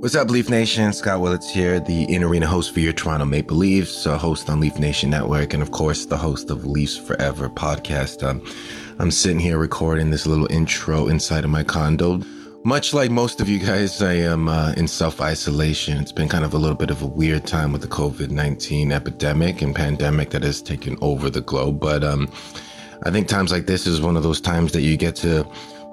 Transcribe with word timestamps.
What's 0.00 0.14
up, 0.14 0.30
Leaf 0.30 0.48
Nation? 0.48 0.92
Scott 0.92 1.20
Willits 1.20 1.50
here, 1.50 1.80
the 1.80 2.04
in 2.04 2.22
arena 2.22 2.46
host 2.46 2.72
for 2.72 2.78
your 2.78 2.92
Toronto 2.92 3.24
Maple 3.24 3.56
Leafs, 3.56 4.06
a 4.06 4.16
host 4.16 4.48
on 4.48 4.60
Leaf 4.60 4.78
Nation 4.78 5.10
Network, 5.10 5.54
and 5.54 5.60
of 5.60 5.72
course, 5.72 6.06
the 6.06 6.16
host 6.16 6.50
of 6.50 6.64
Leafs 6.64 6.96
Forever 6.96 7.48
podcast. 7.48 8.22
Um, 8.22 8.40
I'm 9.00 9.10
sitting 9.10 9.40
here 9.40 9.58
recording 9.58 10.10
this 10.10 10.24
little 10.24 10.46
intro 10.52 11.08
inside 11.08 11.42
of 11.42 11.50
my 11.50 11.64
condo. 11.64 12.22
Much 12.62 12.94
like 12.94 13.10
most 13.10 13.40
of 13.40 13.48
you 13.48 13.58
guys, 13.58 14.00
I 14.00 14.12
am 14.12 14.48
uh, 14.48 14.72
in 14.76 14.86
self 14.86 15.20
isolation. 15.20 15.98
It's 15.98 16.12
been 16.12 16.28
kind 16.28 16.44
of 16.44 16.54
a 16.54 16.58
little 16.58 16.76
bit 16.76 16.90
of 16.90 17.02
a 17.02 17.06
weird 17.06 17.44
time 17.44 17.72
with 17.72 17.82
the 17.82 17.88
COVID 17.88 18.30
19 18.30 18.92
epidemic 18.92 19.62
and 19.62 19.74
pandemic 19.74 20.30
that 20.30 20.44
has 20.44 20.62
taken 20.62 20.96
over 21.00 21.28
the 21.28 21.40
globe. 21.40 21.80
But 21.80 22.04
um, 22.04 22.30
I 23.02 23.10
think 23.10 23.26
times 23.26 23.50
like 23.50 23.66
this 23.66 23.84
is 23.84 24.00
one 24.00 24.16
of 24.16 24.22
those 24.22 24.40
times 24.40 24.70
that 24.74 24.82
you 24.82 24.96
get 24.96 25.16
to 25.16 25.44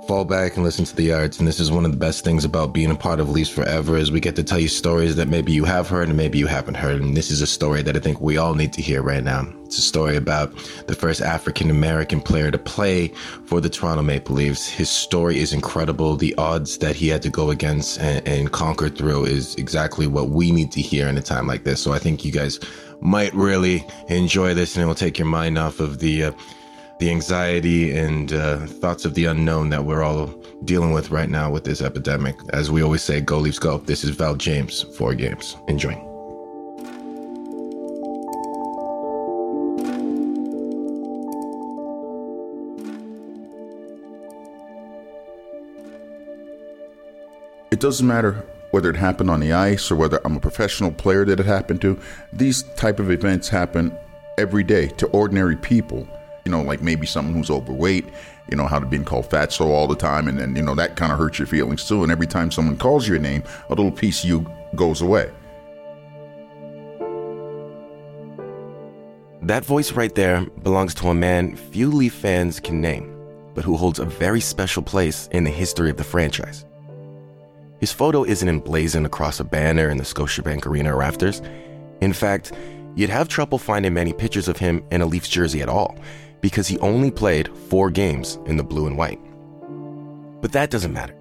fall 0.08 0.26
back 0.26 0.56
and 0.56 0.64
listen 0.64 0.86
to 0.86 0.96
the 0.96 1.12
arts. 1.12 1.40
And 1.40 1.48
this 1.48 1.60
is 1.60 1.72
one 1.72 1.86
of 1.86 1.92
the 1.92 1.98
best 1.98 2.24
things 2.24 2.46
about 2.46 2.74
being 2.74 2.92
a 2.92 2.96
part 2.96 3.20
of 3.20 3.30
Leafs 3.30 3.50
Forever 3.50 3.98
is 3.98 4.12
we 4.12 4.20
get 4.20 4.36
to 4.36 4.44
tell 4.44 4.60
you 4.60 4.68
stories 4.68 5.16
that 5.16 5.28
maybe 5.28 5.52
you 5.52 5.66
have 5.66 5.90
heard 5.90 6.10
and 6.10 6.18
maybe 6.18 6.38
you 6.38 6.48
haven't 6.48 6.76
heard. 6.76 7.02
And 7.02 7.18
this 7.18 7.32
is 7.32 7.42
a 7.42 7.48
story 7.48 7.82
that 7.82 7.96
I 7.96 8.00
think 8.00 8.22
we 8.22 8.38
all 8.38 8.54
need 8.54 8.72
to 8.74 8.82
hear 8.82 9.02
right 9.02 9.24
now. 9.24 9.48
It's 9.66 9.80
a 9.80 9.82
story 9.82 10.16
about 10.16 10.54
the 10.88 10.94
first 10.94 11.22
African 11.22 11.70
American 11.70 12.22
player 12.22 12.52
to 12.52 12.58
play 12.58 13.08
for 13.46 13.60
the 13.60 13.70
Toronto 13.70 14.04
Maple 14.04 14.36
Leafs. 14.36 14.68
His 14.68 14.90
story 14.90 15.40
is 15.40 15.54
incredible. 15.54 16.16
The 16.16 16.36
odds 16.36 16.78
that 16.80 16.96
he 16.96 17.08
had 17.08 17.24
to 17.24 17.30
go 17.30 17.50
against 17.50 18.00
and, 18.00 18.26
and 18.28 18.52
conquer 18.52 18.90
through 18.90 19.26
is 19.26 19.56
exactly 19.56 20.08
what 20.08 20.30
we 20.30 20.52
need 20.52 20.72
to 20.74 20.82
hear 20.82 21.08
in 21.08 21.18
a 21.18 21.22
time 21.22 21.48
like 21.48 21.64
this. 21.64 21.82
So 21.82 21.94
I 21.94 22.00
think 22.00 22.24
you 22.24 22.32
guys 22.32 22.60
might 23.02 23.34
really 23.34 23.86
enjoy 24.08 24.54
this 24.54 24.76
and 24.76 24.84
it 24.84 24.88
will 24.88 24.96
take 24.96 25.18
your 25.18 25.28
mind 25.28 25.58
off 25.58 25.80
of 25.80 26.00
the 26.00 26.26
uh, 26.26 26.32
the 27.00 27.10
anxiety 27.10 27.96
and 27.98 28.32
uh, 28.32 28.66
thoughts 28.66 29.04
of 29.06 29.14
the 29.16 29.26
unknown 29.26 29.70
that 29.70 29.84
we're 29.84 30.04
all 30.04 30.28
dealing 30.64 30.92
with 30.92 31.12
right 31.12 31.30
now 31.30 31.52
with 31.52 31.64
this 31.64 31.82
epidemic. 31.82 32.36
As 32.54 32.72
we 32.72 32.82
always 32.82 33.02
say, 33.02 33.20
go 33.20 33.38
Leafs 33.38 33.60
go. 33.60 33.80
This 33.80 34.04
is 34.04 34.12
Val 34.12 34.36
James, 34.36 34.84
four 34.98 35.14
games. 35.14 35.58
Enjoy. 35.68 36.02
It 47.72 47.82
doesn't 47.82 48.08
matter 48.08 48.46
whether 48.72 48.90
it 48.90 48.96
happened 48.96 49.30
on 49.30 49.42
the 49.42 49.52
ice 49.52 49.92
or 49.92 49.98
whether 49.98 50.22
I'm 50.24 50.38
a 50.38 50.40
professional 50.40 50.92
player 50.92 51.26
that 51.26 51.42
it 51.42 51.46
happened 51.46 51.82
to. 51.82 52.00
These 52.32 52.64
type 52.78 53.00
of 53.00 53.12
events 53.12 53.50
happen 53.50 53.98
every 54.38 54.64
day 54.64 54.88
to 54.88 55.08
ordinary 55.08 55.58
people 55.58 56.08
you 56.46 56.52
know, 56.52 56.62
like 56.62 56.82
maybe 56.82 57.08
someone 57.08 57.34
who's 57.34 57.50
overweight, 57.50 58.06
you 58.50 58.56
know, 58.56 58.68
how 58.68 58.80
to 58.80 58.86
being 58.86 59.04
called 59.04 59.28
fatso 59.30 59.66
all 59.66 59.88
the 59.88 59.96
time, 59.96 60.28
and 60.28 60.38
then, 60.40 60.56
you 60.56 60.62
know, 60.62 60.76
that 60.76 60.96
kind 60.96 61.12
of 61.12 61.18
hurts 61.18 61.40
your 61.40 61.48
feelings 61.48 61.88
too. 61.88 62.04
And 62.04 62.12
every 62.12 62.28
time 62.28 62.52
someone 62.52 62.78
calls 62.78 63.08
your 63.08 63.18
name, 63.18 63.44
a 63.68 63.70
little 63.70 63.92
piece 63.92 64.24
of 64.24 64.30
you 64.30 64.52
goes 64.76 65.02
away. 65.02 65.32
That 69.42 69.66
voice 69.66 69.92
right 69.92 70.14
there 70.14 70.46
belongs 70.64 70.94
to 70.96 71.10
a 71.10 71.16
man 71.16 71.56
few 71.56 71.90
Leaf 71.92 72.14
fans 72.14 72.60
can 72.60 72.80
name, 72.80 73.16
but 73.56 73.64
who 73.64 73.76
holds 73.76 74.00
a 74.00 74.06
very 74.06 74.42
special 74.42 74.84
place 74.84 75.28
in 75.32 75.44
the 75.44 75.52
history 75.52 75.90
of 75.90 75.98
the 75.98 76.04
franchise. 76.04 76.66
His 77.80 77.92
photo 77.92 78.24
isn't 78.24 78.48
emblazoned 78.48 79.06
across 79.06 79.40
a 79.40 79.44
banner 79.44 79.90
in 79.90 79.98
the 79.98 80.04
Scotiabank 80.04 80.66
Arena 80.66 80.96
rafters. 80.96 81.42
In 82.02 82.14
fact, 82.14 82.54
you'd 82.96 83.10
have 83.10 83.28
trouble 83.28 83.58
finding 83.58 83.94
many 83.94 84.14
pictures 84.14 84.48
of 84.48 84.58
him 84.58 84.84
in 84.92 85.02
a 85.02 85.06
Leafs 85.06 85.28
jersey 85.28 85.62
at 85.62 85.70
all, 85.70 85.96
because 86.46 86.68
he 86.68 86.78
only 86.78 87.10
played 87.10 87.50
four 87.58 87.90
games 87.90 88.38
in 88.46 88.56
the 88.56 88.64
blue 88.64 88.86
and 88.86 88.96
white. 88.96 89.20
But 90.42 90.52
that 90.52 90.70
doesn't 90.70 90.94
matter. 90.94 91.16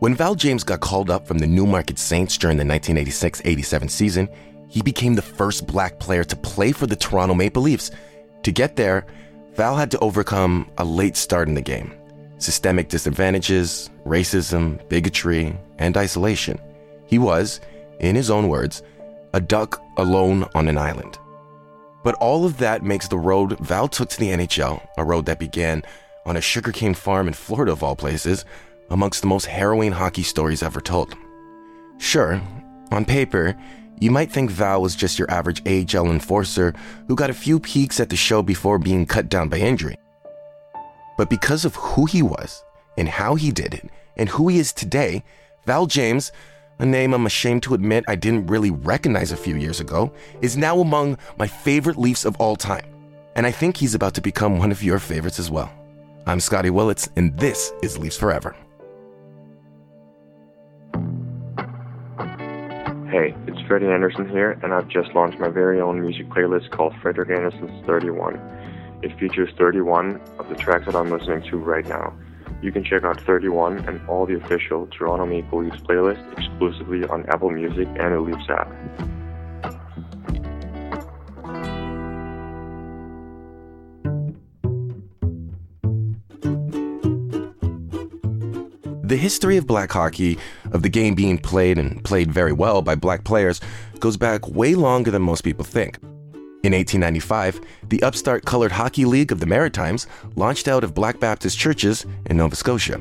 When 0.00 0.16
Val 0.16 0.34
James 0.34 0.64
got 0.64 0.80
called 0.80 1.08
up 1.08 1.24
from 1.24 1.38
the 1.38 1.46
Newmarket 1.46 2.00
Saints 2.00 2.36
during 2.36 2.56
the 2.56 2.64
1986 2.64 3.42
87 3.44 3.88
season, 3.88 4.28
he 4.66 4.82
became 4.82 5.14
the 5.14 5.22
first 5.22 5.68
black 5.68 6.00
player 6.00 6.24
to 6.24 6.34
play 6.34 6.72
for 6.72 6.88
the 6.88 6.96
Toronto 6.96 7.32
Maple 7.32 7.62
Leafs. 7.62 7.92
To 8.42 8.50
get 8.50 8.74
there, 8.74 9.06
Val 9.54 9.76
had 9.76 9.92
to 9.92 10.00
overcome 10.00 10.68
a 10.78 10.84
late 10.84 11.16
start 11.16 11.46
in 11.46 11.54
the 11.54 11.62
game 11.62 11.94
systemic 12.38 12.88
disadvantages, 12.88 13.88
racism, 14.04 14.80
bigotry, 14.88 15.56
and 15.78 15.96
isolation. 15.96 16.58
He 17.06 17.20
was, 17.20 17.60
in 18.00 18.16
his 18.16 18.30
own 18.30 18.48
words, 18.48 18.82
a 19.32 19.40
duck 19.40 19.80
alone 19.96 20.48
on 20.56 20.66
an 20.66 20.76
island. 20.76 21.20
But 22.02 22.14
all 22.16 22.44
of 22.44 22.58
that 22.58 22.82
makes 22.82 23.08
the 23.08 23.18
road 23.18 23.58
Val 23.60 23.88
took 23.88 24.08
to 24.10 24.18
the 24.18 24.28
NHL, 24.28 24.86
a 24.96 25.04
road 25.04 25.26
that 25.26 25.38
began 25.38 25.82
on 26.26 26.36
a 26.36 26.40
sugarcane 26.40 26.94
farm 26.94 27.28
in 27.28 27.34
Florida, 27.34 27.72
of 27.72 27.82
all 27.82 27.96
places, 27.96 28.44
amongst 28.90 29.20
the 29.20 29.28
most 29.28 29.46
harrowing 29.46 29.92
hockey 29.92 30.22
stories 30.22 30.62
ever 30.62 30.80
told. 30.80 31.14
Sure, 31.98 32.40
on 32.90 33.04
paper, 33.04 33.56
you 34.00 34.10
might 34.10 34.32
think 34.32 34.50
Val 34.50 34.82
was 34.82 34.96
just 34.96 35.18
your 35.18 35.30
average 35.30 35.62
AHL 35.66 36.10
enforcer 36.10 36.74
who 37.06 37.14
got 37.14 37.30
a 37.30 37.34
few 37.34 37.60
peaks 37.60 38.00
at 38.00 38.08
the 38.08 38.16
show 38.16 38.42
before 38.42 38.78
being 38.78 39.06
cut 39.06 39.28
down 39.28 39.48
by 39.48 39.58
injury. 39.58 39.96
But 41.16 41.30
because 41.30 41.64
of 41.64 41.76
who 41.76 42.06
he 42.06 42.22
was, 42.22 42.64
and 42.96 43.08
how 43.08 43.36
he 43.36 43.50
did 43.50 43.74
it, 43.74 43.88
and 44.16 44.28
who 44.28 44.48
he 44.48 44.58
is 44.58 44.72
today, 44.72 45.22
Val 45.66 45.86
James 45.86 46.32
a 46.78 46.86
name 46.86 47.14
I'm 47.14 47.26
ashamed 47.26 47.62
to 47.64 47.74
admit 47.74 48.04
I 48.08 48.16
didn't 48.16 48.46
really 48.46 48.70
recognize 48.70 49.32
a 49.32 49.36
few 49.36 49.56
years 49.56 49.80
ago, 49.80 50.12
is 50.40 50.56
now 50.56 50.80
among 50.80 51.18
my 51.38 51.46
favorite 51.46 51.98
Leafs 51.98 52.24
of 52.24 52.36
all 52.36 52.56
time. 52.56 52.86
And 53.34 53.46
I 53.46 53.50
think 53.50 53.76
he's 53.76 53.94
about 53.94 54.14
to 54.14 54.20
become 54.20 54.58
one 54.58 54.72
of 54.72 54.82
your 54.82 54.98
favorites 54.98 55.38
as 55.38 55.50
well. 55.50 55.72
I'm 56.26 56.40
Scotty 56.40 56.70
Willits, 56.70 57.08
and 57.16 57.36
this 57.38 57.72
is 57.82 57.98
Leafs 57.98 58.16
Forever. 58.16 58.54
Hey, 63.10 63.34
it's 63.46 63.60
Freddie 63.68 63.88
Andersen 63.88 64.28
here, 64.28 64.58
and 64.62 64.72
I've 64.72 64.88
just 64.88 65.14
launched 65.14 65.38
my 65.38 65.48
very 65.48 65.80
own 65.80 66.00
music 66.00 66.28
playlist 66.28 66.70
called 66.70 66.94
Frederik 67.02 67.30
Andersen's 67.30 67.84
31. 67.84 68.40
It 69.02 69.18
features 69.18 69.50
31 69.58 70.20
of 70.38 70.48
the 70.48 70.54
tracks 70.54 70.86
that 70.86 70.94
I'm 70.94 71.10
listening 71.10 71.42
to 71.50 71.58
right 71.58 71.86
now. 71.86 72.14
You 72.62 72.70
can 72.70 72.84
check 72.84 73.02
out 73.02 73.20
31 73.20 73.78
and 73.88 74.00
all 74.08 74.24
the 74.24 74.36
official 74.36 74.86
Toronto 74.86 75.26
Maple 75.26 75.64
Leafs 75.64 75.82
playlist 75.82 76.38
exclusively 76.38 77.04
on 77.04 77.26
Apple 77.26 77.50
Music 77.50 77.88
and 77.88 78.14
the 78.14 78.20
Leafs 78.20 78.48
app. 78.48 78.70
The 89.02 89.16
history 89.16 89.56
of 89.56 89.66
black 89.66 89.90
hockey, 89.90 90.38
of 90.70 90.82
the 90.82 90.88
game 90.88 91.16
being 91.16 91.38
played 91.38 91.78
and 91.78 92.02
played 92.04 92.30
very 92.30 92.52
well 92.52 92.80
by 92.80 92.94
black 92.94 93.24
players, 93.24 93.60
goes 93.98 94.16
back 94.16 94.48
way 94.48 94.76
longer 94.76 95.10
than 95.10 95.20
most 95.20 95.42
people 95.42 95.64
think. 95.64 95.98
In 96.62 96.74
1895, 96.74 97.60
the 97.88 98.00
upstart 98.04 98.44
Colored 98.44 98.70
Hockey 98.70 99.04
League 99.04 99.32
of 99.32 99.40
the 99.40 99.46
Maritimes 99.46 100.06
launched 100.36 100.68
out 100.68 100.84
of 100.84 100.94
Black 100.94 101.18
Baptist 101.18 101.58
churches 101.58 102.06
in 102.26 102.36
Nova 102.36 102.54
Scotia. 102.54 102.98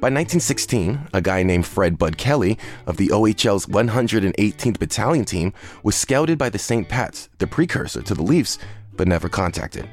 By 0.00 0.10
1916, 0.10 1.08
a 1.14 1.22
guy 1.22 1.42
named 1.42 1.64
Fred 1.64 1.96
Bud 1.96 2.18
Kelly 2.18 2.58
of 2.86 2.98
the 2.98 3.08
OHL's 3.08 3.64
118th 3.64 4.78
Battalion 4.78 5.24
team 5.24 5.54
was 5.82 5.96
scouted 5.96 6.36
by 6.36 6.50
the 6.50 6.58
St. 6.58 6.90
Pats, 6.90 7.30
the 7.38 7.46
precursor 7.46 8.02
to 8.02 8.14
the 8.14 8.22
Leafs, 8.22 8.58
but 8.92 9.08
never 9.08 9.30
contacted. 9.30 9.88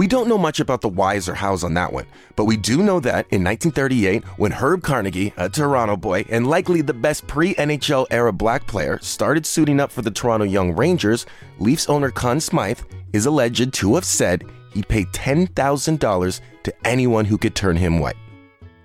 We 0.00 0.06
don't 0.06 0.28
know 0.28 0.38
much 0.38 0.60
about 0.60 0.80
the 0.80 0.88
whys 0.88 1.28
or 1.28 1.34
hows 1.34 1.62
on 1.62 1.74
that 1.74 1.92
one, 1.92 2.06
but 2.34 2.46
we 2.46 2.56
do 2.56 2.82
know 2.82 3.00
that 3.00 3.26
in 3.28 3.44
1938, 3.44 4.24
when 4.38 4.50
Herb 4.50 4.82
Carnegie, 4.82 5.34
a 5.36 5.46
Toronto 5.46 5.94
boy 5.94 6.24
and 6.30 6.46
likely 6.46 6.80
the 6.80 6.94
best 6.94 7.26
pre 7.26 7.54
NHL 7.56 8.06
era 8.10 8.32
black 8.32 8.66
player, 8.66 8.98
started 9.02 9.44
suiting 9.44 9.78
up 9.78 9.92
for 9.92 10.00
the 10.00 10.10
Toronto 10.10 10.46
Young 10.46 10.74
Rangers, 10.74 11.26
Leafs 11.58 11.86
owner 11.90 12.10
Conn 12.10 12.40
Smythe 12.40 12.80
is 13.12 13.26
alleged 13.26 13.74
to 13.74 13.94
have 13.94 14.06
said 14.06 14.42
he'd 14.72 14.88
pay 14.88 15.04
$10,000 15.04 16.40
to 16.62 16.74
anyone 16.86 17.26
who 17.26 17.36
could 17.36 17.54
turn 17.54 17.76
him 17.76 17.98
white. 17.98 18.16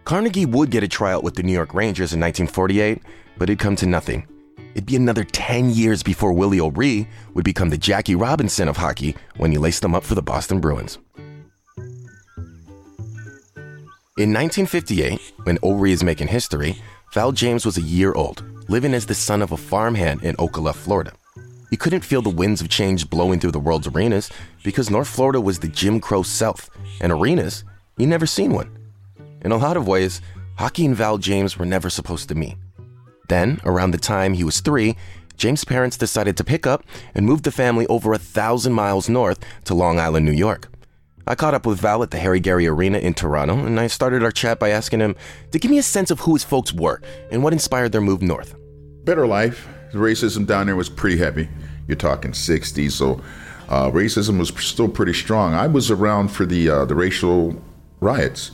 Carnegie 0.04 0.46
would 0.46 0.70
get 0.70 0.84
a 0.84 0.88
tryout 0.90 1.24
with 1.24 1.36
the 1.36 1.44
New 1.44 1.54
York 1.54 1.74
Rangers 1.74 2.12
in 2.12 2.20
1948, 2.20 3.02
but 3.38 3.50
it'd 3.50 3.60
come 3.60 3.78
to 3.78 3.86
nothing. 3.86 4.28
It'd 4.74 4.86
be 4.86 4.98
another 4.98 5.24
10 5.24 5.70
years 5.70 6.04
before 6.04 6.34
Willie 6.34 6.60
O'Ree 6.60 7.08
would 7.34 7.46
become 7.46 7.70
the 7.70 7.78
Jackie 7.78 8.16
Robinson 8.16 8.68
of 8.68 8.76
hockey 8.76 9.16
when 9.38 9.54
he 9.54 9.58
laced 9.58 9.82
them 9.82 9.96
up 9.96 10.04
for 10.04 10.16
the 10.16 10.22
Boston 10.22 10.60
Bruins. 10.60 11.00
In 14.18 14.30
1958, 14.30 15.34
when 15.44 15.60
O'Ree 15.62 15.92
is 15.92 16.02
making 16.02 16.30
history, 16.30 16.82
Val 17.12 17.34
James 17.34 17.66
was 17.66 17.78
a 17.78 17.82
year 17.82 18.14
old, 18.14 18.46
living 18.70 18.94
as 18.94 19.06
the 19.06 19.14
son 19.14 19.42
of 19.42 19.52
a 19.52 19.58
farmhand 19.58 20.24
in 20.24 20.38
Ocala, 20.38 20.74
Florida. 20.74 21.12
He 21.70 21.76
couldn't 21.76 22.06
feel 22.06 22.22
the 22.22 22.30
winds 22.30 22.62
of 22.62 22.70
change 22.70 23.10
blowing 23.10 23.42
through 23.42 23.52
the 23.52 23.60
world's 23.60 23.88
arenas 23.88 24.30
because 24.64 24.90
North 24.90 25.10
Florida 25.10 25.42
was 25.42 25.60
the 25.60 25.68
Jim 25.68 26.00
Crow 26.00 26.24
South, 26.24 26.70
and 27.02 27.12
arenas, 27.12 27.66
he'd 27.98 28.06
never 28.06 28.26
seen 28.26 28.54
one. 28.54 28.74
In 29.42 29.52
a 29.52 29.58
lot 29.58 29.76
of 29.76 29.86
ways, 29.86 30.22
hockey 30.58 30.86
and 30.86 30.96
Val 30.96 31.18
James 31.18 31.58
were 31.58 31.66
never 31.66 31.90
supposed 31.90 32.30
to 32.30 32.36
meet. 32.36 32.56
Then, 33.28 33.60
around 33.66 33.92
the 33.92 33.98
time 33.98 34.32
he 34.32 34.46
was 34.46 34.62
three, 34.62 34.96
James' 35.36 35.66
parents 35.66 35.98
decided 35.98 36.38
to 36.38 36.46
pick 36.46 36.66
up 36.66 36.86
and 37.16 37.26
move 37.26 37.44
the 37.44 37.52
family 37.52 37.86
over 37.88 38.14
a 38.14 38.18
thousand 38.18 38.72
miles 38.72 39.10
north 39.10 39.44
to 39.66 39.74
Long 39.74 40.00
Island, 40.00 40.26
New 40.26 40.32
York. 40.32 40.70
I 41.28 41.34
caught 41.34 41.56
up 41.56 41.66
with 41.66 41.80
Val 41.80 42.04
at 42.04 42.12
the 42.12 42.20
Harry 42.20 42.40
Gairey 42.40 42.70
Arena 42.70 43.00
in 43.00 43.16
Toronto, 43.16 43.58
and 43.58 43.80
I 43.80 43.88
started 43.88 44.22
our 44.22 44.32
chat 44.32 44.60
by 44.60 44.70
asking 44.70 45.00
him 45.00 45.16
to 45.52 45.58
give 45.58 45.72
me 45.72 45.80
a 45.80 45.84
sense 45.84 46.12
of 46.12 46.20
who 46.20 46.34
his 46.34 46.44
folks 46.44 46.72
were 46.72 47.02
and 47.32 47.44
what 47.44 47.52
inspired 47.52 47.92
their 47.92 48.02
move 48.02 48.22
north. 48.22 48.56
Better 49.06 49.26
life. 49.26 49.68
The 49.92 49.98
racism 49.98 50.46
down 50.46 50.68
there 50.68 50.76
was 50.76 50.88
pretty 50.88 51.18
heavy. 51.18 51.50
You're 51.88 51.96
talking 51.96 52.32
60s, 52.32 52.92
so 52.92 53.22
uh, 53.70 53.90
racism 53.90 54.38
was 54.38 54.50
still 54.64 54.88
pretty 54.88 55.14
strong. 55.14 55.56
I 55.56 55.66
was 55.66 55.90
around 55.90 56.28
for 56.28 56.46
the 56.46 56.70
uh, 56.70 56.86
the 56.86 56.96
racial 56.96 57.60
riots. 58.02 58.52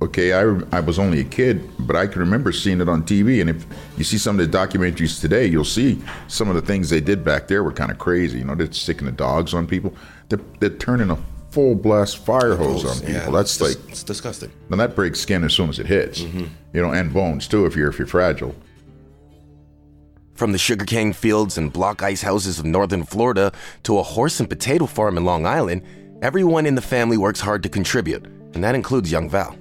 Okay, 0.00 0.32
I, 0.32 0.42
I 0.72 0.80
was 0.80 0.98
only 0.98 1.20
a 1.20 1.24
kid, 1.24 1.68
but 1.78 1.96
I 1.96 2.06
can 2.06 2.20
remember 2.20 2.52
seeing 2.52 2.80
it 2.80 2.88
on 2.88 3.04
TV. 3.04 3.40
And 3.40 3.48
if 3.48 3.64
you 3.96 4.04
see 4.04 4.18
some 4.18 4.38
of 4.38 4.50
the 4.50 4.58
documentaries 4.58 5.20
today, 5.20 5.46
you'll 5.46 5.64
see 5.64 6.02
some 6.28 6.48
of 6.48 6.54
the 6.56 6.62
things 6.62 6.90
they 6.90 7.00
did 7.00 7.24
back 7.24 7.48
there 7.48 7.62
were 7.62 7.72
kind 7.72 7.90
of 7.90 7.98
crazy. 7.98 8.38
You 8.38 8.44
know, 8.44 8.54
they're 8.54 8.70
sticking 8.72 9.06
the 9.06 9.12
dogs 9.12 9.54
on 9.54 9.66
people. 9.66 9.94
They're, 10.28 10.40
they're 10.60 10.70
turning 10.70 11.10
a 11.10 11.18
full 11.54 11.76
blast 11.76 12.18
fire 12.18 12.56
hose 12.56 12.84
on 12.84 12.98
people. 12.98 13.14
Yeah, 13.14 13.30
That's 13.30 13.60
like 13.60 13.76
it's 13.88 14.02
disgusting. 14.02 14.50
And 14.70 14.80
that 14.80 14.96
breaks 14.96 15.20
skin 15.20 15.44
as 15.44 15.54
soon 15.54 15.68
as 15.68 15.78
it 15.78 15.86
hits. 15.86 16.20
Mm-hmm. 16.20 16.46
You 16.72 16.82
know, 16.82 16.90
and 16.90 17.14
bones 17.14 17.46
too 17.46 17.64
if 17.64 17.76
you're 17.76 17.88
if 17.88 17.98
you're 17.98 18.08
fragile. 18.08 18.54
From 20.34 20.50
the 20.50 20.58
sugarcane 20.58 21.12
fields 21.12 21.56
and 21.56 21.72
block 21.72 22.02
ice 22.02 22.22
houses 22.22 22.58
of 22.58 22.64
northern 22.64 23.04
Florida 23.04 23.52
to 23.84 23.98
a 23.98 24.02
horse 24.02 24.40
and 24.40 24.48
potato 24.48 24.86
farm 24.86 25.16
in 25.16 25.24
Long 25.24 25.46
Island, 25.46 25.82
everyone 26.22 26.66
in 26.66 26.74
the 26.74 26.82
family 26.82 27.16
works 27.16 27.38
hard 27.38 27.62
to 27.62 27.68
contribute, 27.68 28.26
and 28.52 28.64
that 28.64 28.74
includes 28.74 29.12
young 29.12 29.30
Val. 29.30 29.56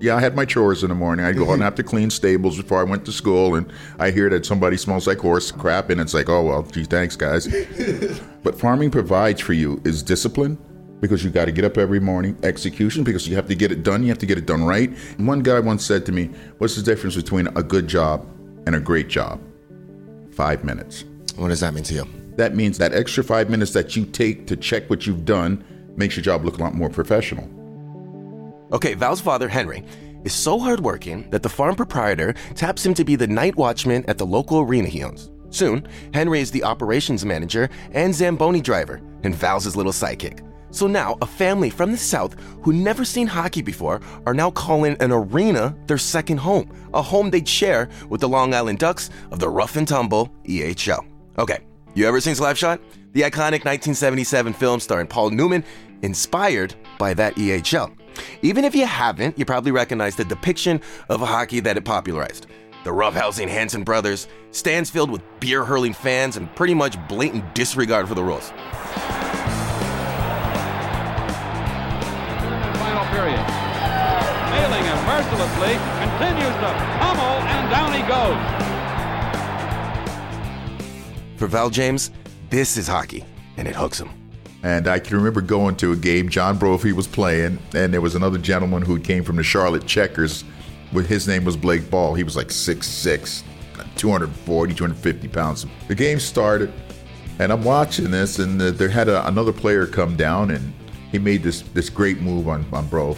Yeah, 0.00 0.16
I 0.16 0.20
had 0.20 0.34
my 0.34 0.44
chores 0.44 0.82
in 0.82 0.88
the 0.88 0.96
morning. 0.96 1.24
I'd 1.24 1.36
go 1.36 1.48
out 1.48 1.54
and 1.54 1.62
have 1.62 1.76
to 1.76 1.84
clean 1.84 2.10
stables 2.10 2.56
before 2.56 2.80
I 2.80 2.82
went 2.82 3.04
to 3.06 3.12
school, 3.12 3.54
and 3.54 3.72
I 4.00 4.10
hear 4.10 4.28
that 4.30 4.44
somebody 4.44 4.76
smells 4.76 5.06
like 5.06 5.18
horse 5.18 5.52
crap, 5.52 5.90
and 5.90 6.00
it's 6.00 6.12
like, 6.12 6.28
oh 6.28 6.42
well, 6.42 6.64
gee, 6.64 6.84
thanks, 6.84 7.14
guys. 7.14 7.46
but 8.42 8.58
farming 8.58 8.90
provides 8.90 9.40
for 9.40 9.52
you 9.52 9.80
is 9.84 10.02
discipline, 10.02 10.58
because 11.00 11.24
you 11.24 11.30
got 11.30 11.46
to 11.46 11.52
get 11.52 11.64
up 11.64 11.78
every 11.78 12.00
morning, 12.00 12.36
execution 12.42 13.04
because 13.04 13.28
you 13.28 13.36
have 13.36 13.48
to 13.48 13.54
get 13.54 13.70
it 13.72 13.82
done, 13.82 14.02
you 14.02 14.08
have 14.08 14.18
to 14.18 14.26
get 14.26 14.38
it 14.38 14.46
done 14.46 14.64
right. 14.64 14.90
And 15.18 15.26
one 15.26 15.42
guy 15.42 15.60
once 15.60 15.84
said 15.84 16.06
to 16.06 16.12
me, 16.12 16.30
What's 16.58 16.76
the 16.76 16.82
difference 16.82 17.16
between 17.16 17.48
a 17.48 17.62
good 17.62 17.88
job 17.88 18.26
and 18.66 18.74
a 18.74 18.80
great 18.80 19.08
job? 19.08 19.40
Five 20.32 20.64
minutes. 20.64 21.04
What 21.36 21.48
does 21.48 21.60
that 21.60 21.74
mean 21.74 21.84
to 21.84 21.94
you? 21.94 22.06
That 22.36 22.54
means 22.54 22.78
that 22.78 22.92
extra 22.92 23.24
five 23.24 23.48
minutes 23.50 23.72
that 23.72 23.96
you 23.96 24.04
take 24.04 24.46
to 24.46 24.56
check 24.56 24.88
what 24.90 25.06
you've 25.06 25.24
done 25.24 25.64
makes 25.96 26.16
your 26.16 26.22
job 26.22 26.44
look 26.44 26.58
a 26.58 26.62
lot 26.62 26.74
more 26.74 26.90
professional. 26.90 27.48
Okay, 28.72 28.94
Val's 28.94 29.20
father, 29.20 29.48
Henry, 29.48 29.84
is 30.24 30.34
so 30.34 30.58
hardworking 30.58 31.30
that 31.30 31.42
the 31.42 31.48
farm 31.48 31.76
proprietor 31.76 32.34
taps 32.54 32.84
him 32.84 32.94
to 32.94 33.04
be 33.04 33.16
the 33.16 33.26
night 33.26 33.56
watchman 33.56 34.04
at 34.08 34.18
the 34.18 34.26
local 34.26 34.60
arena 34.60 34.88
he 34.88 35.02
owns. 35.02 35.30
Soon, 35.50 35.86
Henry 36.12 36.40
is 36.40 36.50
the 36.50 36.64
operations 36.64 37.24
manager 37.24 37.70
and 37.92 38.14
Zamboni 38.14 38.60
driver, 38.60 39.00
and 39.22 39.34
Val's 39.34 39.64
his 39.64 39.76
little 39.76 39.92
sidekick. 39.92 40.42
So 40.76 40.86
now, 40.86 41.16
a 41.22 41.26
family 41.26 41.70
from 41.70 41.90
the 41.90 41.96
South 41.96 42.38
who 42.60 42.70
never 42.70 43.02
seen 43.02 43.26
hockey 43.26 43.62
before 43.62 44.02
are 44.26 44.34
now 44.34 44.50
calling 44.50 44.94
an 45.00 45.10
arena 45.10 45.74
their 45.86 45.96
second 45.96 46.36
home, 46.36 46.70
a 46.92 47.00
home 47.00 47.30
they'd 47.30 47.48
share 47.48 47.88
with 48.10 48.20
the 48.20 48.28
Long 48.28 48.52
Island 48.52 48.78
Ducks 48.78 49.08
of 49.30 49.38
the 49.38 49.48
rough 49.48 49.76
and 49.76 49.88
tumble 49.88 50.28
EHL. 50.44 51.02
Okay, 51.38 51.60
you 51.94 52.06
ever 52.06 52.20
seen 52.20 52.34
Slapshot? 52.34 52.78
The 53.14 53.22
iconic 53.22 53.64
1977 53.64 54.52
film 54.52 54.78
starring 54.78 55.06
Paul 55.06 55.30
Newman, 55.30 55.64
inspired 56.02 56.74
by 56.98 57.14
that 57.14 57.36
EHL. 57.36 57.96
Even 58.42 58.62
if 58.62 58.74
you 58.74 58.84
haven't, 58.84 59.38
you 59.38 59.46
probably 59.46 59.72
recognize 59.72 60.14
the 60.14 60.26
depiction 60.26 60.82
of 61.08 61.22
hockey 61.22 61.60
that 61.60 61.78
it 61.78 61.86
popularized. 61.86 62.48
The 62.84 62.90
roughhousing 62.90 63.48
Hanson 63.48 63.82
brothers, 63.82 64.28
stands 64.50 64.90
filled 64.90 65.10
with 65.10 65.22
beer 65.40 65.64
hurling 65.64 65.94
fans, 65.94 66.36
and 66.36 66.54
pretty 66.54 66.74
much 66.74 66.98
blatant 67.08 67.54
disregard 67.54 68.08
for 68.08 68.14
the 68.14 68.22
rules. 68.22 68.52
Period. 73.16 73.40
Nailing 74.52 74.84
him 74.84 75.00
mercilessly, 75.08 75.74
continues 76.04 76.56
to 76.60 76.70
pummel, 77.00 77.40
and 77.48 77.70
down 77.72 77.90
he 77.96 78.02
goes. 78.04 78.36
For 81.38 81.46
Val 81.46 81.70
James, 81.70 82.10
this 82.50 82.76
is 82.76 82.86
hockey, 82.86 83.24
and 83.56 83.66
it 83.66 83.74
hooks 83.74 83.98
him. 83.98 84.10
And 84.62 84.86
I 84.86 84.98
can 84.98 85.16
remember 85.16 85.40
going 85.40 85.76
to 85.76 85.92
a 85.92 85.96
game. 85.96 86.28
John 86.28 86.58
Brophy 86.58 86.92
was 86.92 87.06
playing, 87.06 87.58
and 87.74 87.92
there 87.92 88.02
was 88.02 88.14
another 88.14 88.36
gentleman 88.36 88.82
who 88.82 89.00
came 89.00 89.24
from 89.24 89.36
the 89.36 89.42
Charlotte 89.42 89.86
Checkers. 89.86 90.44
His 90.92 91.26
name 91.26 91.44
was 91.44 91.56
Blake 91.56 91.90
Ball. 91.90 92.14
He 92.14 92.22
was 92.22 92.36
like 92.36 92.48
6'6, 92.48 93.42
240, 93.96 94.74
250 94.74 95.28
pounds. 95.28 95.64
The 95.88 95.94
game 95.94 96.20
started, 96.20 96.70
and 97.38 97.50
I'm 97.50 97.64
watching 97.64 98.10
this, 98.10 98.38
and 98.40 98.60
there 98.60 98.90
had 98.90 99.08
a, 99.08 99.26
another 99.26 99.52
player 99.52 99.86
come 99.86 100.16
down, 100.16 100.50
and 100.50 100.74
he 101.12 101.18
made 101.18 101.42
this 101.42 101.62
this 101.62 101.88
great 101.90 102.20
move 102.20 102.48
on 102.48 102.64
on 102.72 102.86
Bro. 102.88 103.16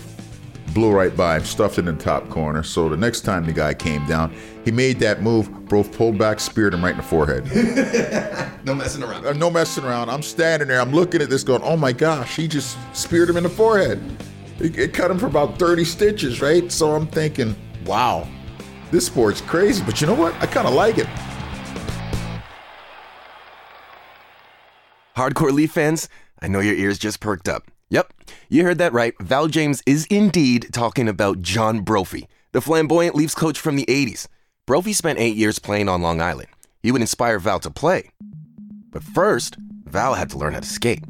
Blew 0.75 0.91
right 0.91 1.17
by 1.17 1.37
him, 1.37 1.45
stuffed 1.45 1.79
it 1.79 1.89
in 1.89 1.97
the 1.97 2.05
top 2.05 2.29
corner. 2.29 2.63
So 2.63 2.91
the 2.91 2.97
next 2.97 3.23
time 3.23 3.47
the 3.47 3.55
guy 3.55 3.73
came 3.73 4.07
down, 4.07 4.35
he 4.65 4.71
made 4.71 4.99
that 5.01 5.23
move. 5.23 5.51
Bro 5.67 5.85
pulled 5.85 6.19
back, 6.19 6.41
speared 6.41 6.75
him 6.75 6.85
right 6.85 6.91
in 6.91 6.99
the 6.99 7.03
forehead. 7.03 7.45
no 8.65 8.75
messing 8.75 9.03
around. 9.03 9.27
Uh, 9.27 9.33
no 9.33 9.51
messing 9.51 9.85
around. 9.85 10.11
I'm 10.11 10.23
standing 10.23 10.69
there. 10.69 10.81
I'm 10.81 10.93
looking 10.93 11.23
at 11.23 11.31
this, 11.31 11.43
going, 11.43 11.63
"Oh 11.63 11.77
my 11.77 11.93
gosh!" 11.93 12.37
He 12.37 12.47
just 12.47 12.77
speared 12.95 13.31
him 13.31 13.39
in 13.39 13.45
the 13.45 13.49
forehead. 13.49 14.01
It, 14.61 14.79
it 14.79 14.95
cut 14.95 15.11
him 15.11 15.19
for 15.19 15.27
about 15.27 15.59
30 15.59 15.85
stitches, 15.85 16.43
right? 16.43 16.71
So 16.71 16.95
I'm 16.95 17.07
thinking, 17.07 17.57
"Wow, 17.87 18.29
this 18.91 19.07
sport's 19.07 19.41
crazy." 19.41 19.83
But 19.85 20.01
you 20.01 20.07
know 20.07 20.15
what? 20.15 20.35
I 20.35 20.47
kind 20.47 20.69
of 20.69 20.75
like 20.75 20.99
it. 20.99 21.09
Hardcore 25.19 25.51
Leaf 25.51 25.73
fans, 25.73 26.09
I 26.41 26.47
know 26.47 26.61
your 26.61 26.77
ears 26.77 26.97
just 26.97 27.19
perked 27.19 27.49
up. 27.49 27.69
Yep, 27.91 28.13
you 28.51 28.65
heard 28.65 28.79
that 28.79 28.93
right. 28.93 29.15
Val 29.19 29.49
James 29.49 29.83
is 29.87 30.07
indeed 30.11 30.69
talking 30.73 31.09
about 31.09 31.41
John 31.41 31.81
Brophy, 31.81 32.29
the 32.53 32.61
flamboyant 32.61 33.15
Leafs 33.15 33.35
coach 33.35 33.59
from 33.59 33.77
the 33.77 33.87
80s. 33.87 34.29
Brophy 34.67 34.93
spent 34.93 35.19
eight 35.19 35.37
years 35.37 35.59
playing 35.59 35.89
on 35.89 36.03
Long 36.03 36.21
Island. 36.21 36.49
He 36.83 36.93
would 36.93 37.01
inspire 37.01 37.39
Val 37.39 37.61
to 37.61 37.71
play. 37.71 38.11
But 38.91 39.03
first, 39.03 39.57
Val 39.85 40.15
had 40.15 40.29
to 40.31 40.39
learn 40.39 40.53
how 40.53 40.61
to 40.61 40.67
skate. 40.67 41.03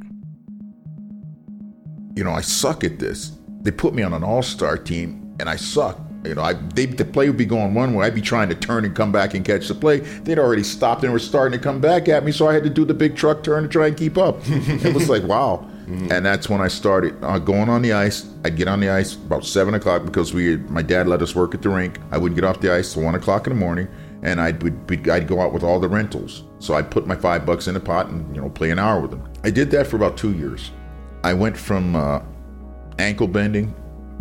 You 2.14 2.22
know, 2.22 2.30
I 2.30 2.42
suck 2.42 2.84
at 2.84 3.00
this. 3.00 3.32
They 3.62 3.72
put 3.72 3.92
me 3.92 4.04
on 4.04 4.12
an 4.12 4.22
all 4.22 4.42
star 4.42 4.78
team, 4.78 5.36
and 5.40 5.48
I 5.48 5.56
suck. 5.56 5.98
You 6.24 6.36
know, 6.36 6.42
I, 6.42 6.52
they, 6.52 6.86
the 6.86 7.04
play 7.04 7.28
would 7.28 7.36
be 7.36 7.44
going 7.44 7.74
one 7.74 7.94
way. 7.94 8.06
I'd 8.06 8.14
be 8.14 8.20
trying 8.20 8.48
to 8.50 8.54
turn 8.54 8.84
and 8.84 8.94
come 8.94 9.10
back 9.10 9.34
and 9.34 9.44
catch 9.44 9.66
the 9.66 9.74
play. 9.74 9.98
They'd 9.98 10.38
already 10.38 10.64
stopped 10.64 11.02
and 11.02 11.12
were 11.12 11.18
starting 11.18 11.58
to 11.58 11.62
come 11.62 11.80
back 11.80 12.08
at 12.08 12.24
me, 12.24 12.30
so 12.30 12.46
I 12.48 12.54
had 12.54 12.62
to 12.64 12.70
do 12.70 12.84
the 12.84 12.94
big 12.94 13.16
truck 13.16 13.42
turn 13.42 13.64
to 13.64 13.68
try 13.68 13.88
and 13.88 13.96
keep 13.96 14.16
up. 14.16 14.36
it 14.46 14.94
was 14.94 15.08
like, 15.08 15.22
wow. 15.24 15.68
Mm-hmm. 15.88 16.12
And 16.12 16.26
that's 16.26 16.50
when 16.50 16.60
I 16.60 16.68
started 16.68 17.16
uh, 17.24 17.38
going 17.38 17.70
on 17.70 17.80
the 17.80 17.94
ice. 17.94 18.26
I'd 18.44 18.56
get 18.56 18.68
on 18.68 18.80
the 18.80 18.90
ice 18.90 19.14
about 19.14 19.44
seven 19.44 19.72
o'clock 19.72 20.04
because 20.04 20.34
we, 20.34 20.58
my 20.58 20.82
dad 20.82 21.08
let 21.08 21.22
us 21.22 21.34
work 21.34 21.54
at 21.54 21.62
the 21.62 21.70
rink. 21.70 21.98
I 22.10 22.18
wouldn't 22.18 22.38
get 22.38 22.44
off 22.44 22.60
the 22.60 22.72
ice 22.72 22.92
till 22.92 23.04
one 23.04 23.14
o'clock 23.14 23.46
in 23.46 23.54
the 23.54 23.58
morning, 23.58 23.88
and 24.22 24.38
I'd 24.38 24.62
would, 24.62 25.08
I'd 25.08 25.26
go 25.26 25.40
out 25.40 25.54
with 25.54 25.62
all 25.62 25.80
the 25.80 25.88
rentals. 25.88 26.44
So 26.58 26.74
I'd 26.74 26.90
put 26.90 27.06
my 27.06 27.16
five 27.16 27.46
bucks 27.46 27.68
in 27.68 27.76
a 27.76 27.80
pot 27.80 28.08
and 28.08 28.36
you 28.36 28.42
know 28.42 28.50
play 28.50 28.70
an 28.70 28.78
hour 28.78 29.00
with 29.00 29.12
them. 29.12 29.26
I 29.44 29.50
did 29.50 29.70
that 29.70 29.86
for 29.86 29.96
about 29.96 30.18
two 30.18 30.34
years. 30.34 30.72
I 31.24 31.32
went 31.32 31.56
from 31.56 31.96
uh, 31.96 32.20
ankle 32.98 33.26
bending 33.26 33.74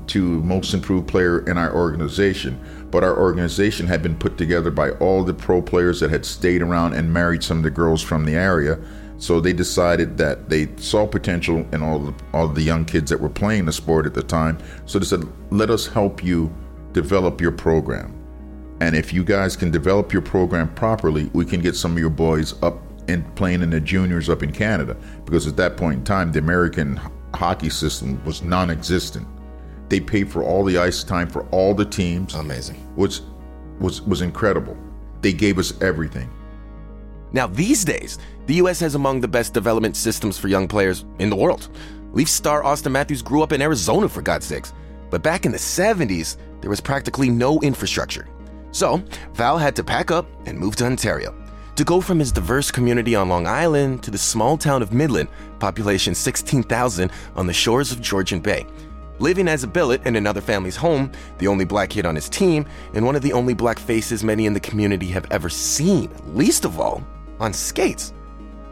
to 0.08 0.42
most 0.44 0.74
improved 0.74 1.08
player 1.08 1.40
in 1.50 1.58
our 1.58 1.74
organization. 1.76 2.60
But 2.92 3.04
our 3.04 3.18
organization 3.18 3.88
had 3.88 4.02
been 4.02 4.16
put 4.16 4.38
together 4.38 4.72
by 4.72 4.92
all 4.92 5.24
the 5.24 5.34
pro 5.34 5.62
players 5.62 6.00
that 6.00 6.10
had 6.10 6.26
stayed 6.26 6.62
around 6.62 6.94
and 6.94 7.12
married 7.12 7.44
some 7.44 7.58
of 7.58 7.64
the 7.64 7.72
girls 7.72 8.02
from 8.02 8.24
the 8.24 8.36
area 8.36 8.80
so 9.18 9.40
they 9.40 9.54
decided 9.54 10.18
that 10.18 10.50
they 10.50 10.68
saw 10.78 11.08
potential 11.08 11.66
in 11.74 11.82
all 11.82 12.00
the, 12.00 12.14
all 12.34 12.48
the 12.48 12.62
young 12.62 12.86
kids 12.86 13.10
that 13.10 13.20
were 13.20 13.30
playing 13.30 13.66
the 13.66 13.74
sport 13.74 14.06
at 14.06 14.14
the 14.14 14.24
time. 14.24 14.58
So 14.86 15.00
they 15.00 15.06
said, 15.06 15.26
"Let 15.52 15.70
us 15.70 15.88
help 15.88 16.24
you 16.24 16.54
develop 16.94 17.42
your 17.42 17.52
program, 17.52 18.14
and 18.80 18.96
if 18.96 19.14
you 19.14 19.24
guys 19.24 19.56
can 19.56 19.72
develop 19.72 20.14
your 20.14 20.22
program 20.22 20.74
properly, 20.76 21.30
we 21.34 21.46
can 21.46 21.62
get 21.62 21.76
some 21.76 21.94
of 21.94 22.00
your 22.00 22.10
boys 22.10 22.62
up 22.62 22.82
and 23.08 23.36
playing 23.36 23.62
in 23.62 23.70
the 23.70 23.80
juniors 23.80 24.30
up 24.30 24.44
in 24.44 24.52
Canada. 24.52 24.96
Because 25.26 25.48
at 25.48 25.56
that 25.58 25.78
point 25.78 26.00
in 26.00 26.04
time, 26.04 26.32
the 26.32 26.40
American 26.40 27.00
hockey 27.34 27.70
system 27.70 28.24
was 28.26 28.42
non-existent. 28.42 29.28
They 29.90 30.00
paid 30.00 30.30
for 30.30 30.44
all 30.44 30.64
the 30.64 30.78
ice 30.78 31.04
time 31.04 31.30
for 31.30 31.44
all 31.50 31.74
the 31.74 31.86
teams. 31.86 32.36
Amazing. 32.36 32.76
Which 32.96 33.22
was 33.80 34.02
was 34.02 34.22
incredible. 34.22 34.78
They 35.22 35.34
gave 35.34 35.58
us 35.58 35.80
everything. 35.82 36.30
Now, 37.34 37.48
these 37.48 37.84
days, 37.84 38.20
the 38.46 38.56
US 38.56 38.80
has 38.80 38.96
among 38.96 39.22
the 39.22 39.28
best 39.28 39.54
development 39.54 39.96
systems 39.96 40.38
for 40.38 40.48
young 40.48 40.68
players 40.68 41.06
in 41.20 41.30
the 41.30 41.36
world. 41.36 41.70
Leaf 42.14 42.30
star 42.30 42.64
Auston 42.64 42.92
Matthews 42.92 43.22
grew 43.22 43.44
up 43.44 43.52
in 43.52 43.62
Arizona, 43.62 44.08
for 44.08 44.22
God's 44.22 44.46
sakes. 44.46 44.74
But 45.10 45.24
back 45.24 45.46
in 45.46 45.52
the 45.52 45.58
70s, 45.58 46.38
there 46.62 46.70
was 46.70 46.82
practically 46.82 47.30
no 47.30 47.60
infrastructure. 47.62 48.28
So, 48.72 49.04
Val 49.34 49.58
had 49.58 49.76
to 49.76 49.84
pack 49.84 50.12
up 50.12 50.28
and 50.46 50.58
move 50.58 50.76
to 50.78 50.86
Ontario. 50.86 51.36
To 51.76 51.84
go 51.84 52.02
from 52.02 52.18
his 52.18 52.32
diverse 52.32 52.72
community 52.72 53.16
on 53.16 53.30
Long 53.30 53.46
Island 53.46 54.02
to 54.04 54.12
the 54.12 54.18
small 54.18 54.58
town 54.58 54.82
of 54.82 54.92
Midland, 54.92 55.30
population 55.60 56.16
16,000 56.16 57.12
on 57.36 57.46
the 57.46 57.54
shores 57.54 57.92
of 57.92 58.02
Georgian 58.02 58.40
Bay. 58.40 58.66
Living 59.20 59.48
as 59.48 59.64
a 59.64 59.68
billet 59.68 60.06
in 60.06 60.16
another 60.16 60.42
family's 60.42 60.76
home, 60.76 61.12
the 61.38 61.48
only 61.48 61.66
black 61.66 61.90
kid 61.90 62.06
on 62.06 62.16
his 62.16 62.30
team, 62.30 62.66
and 62.94 63.06
one 63.06 63.16
of 63.16 63.22
the 63.22 63.34
only 63.34 63.54
black 63.54 63.80
faces 63.80 64.24
many 64.24 64.46
in 64.46 64.54
the 64.54 64.60
community 64.60 65.08
have 65.08 65.26
ever 65.32 65.50
seen, 65.50 66.12
least 66.34 66.66
of 66.66 66.80
all, 66.80 67.04
on 67.40 67.54
skates. 67.54 68.14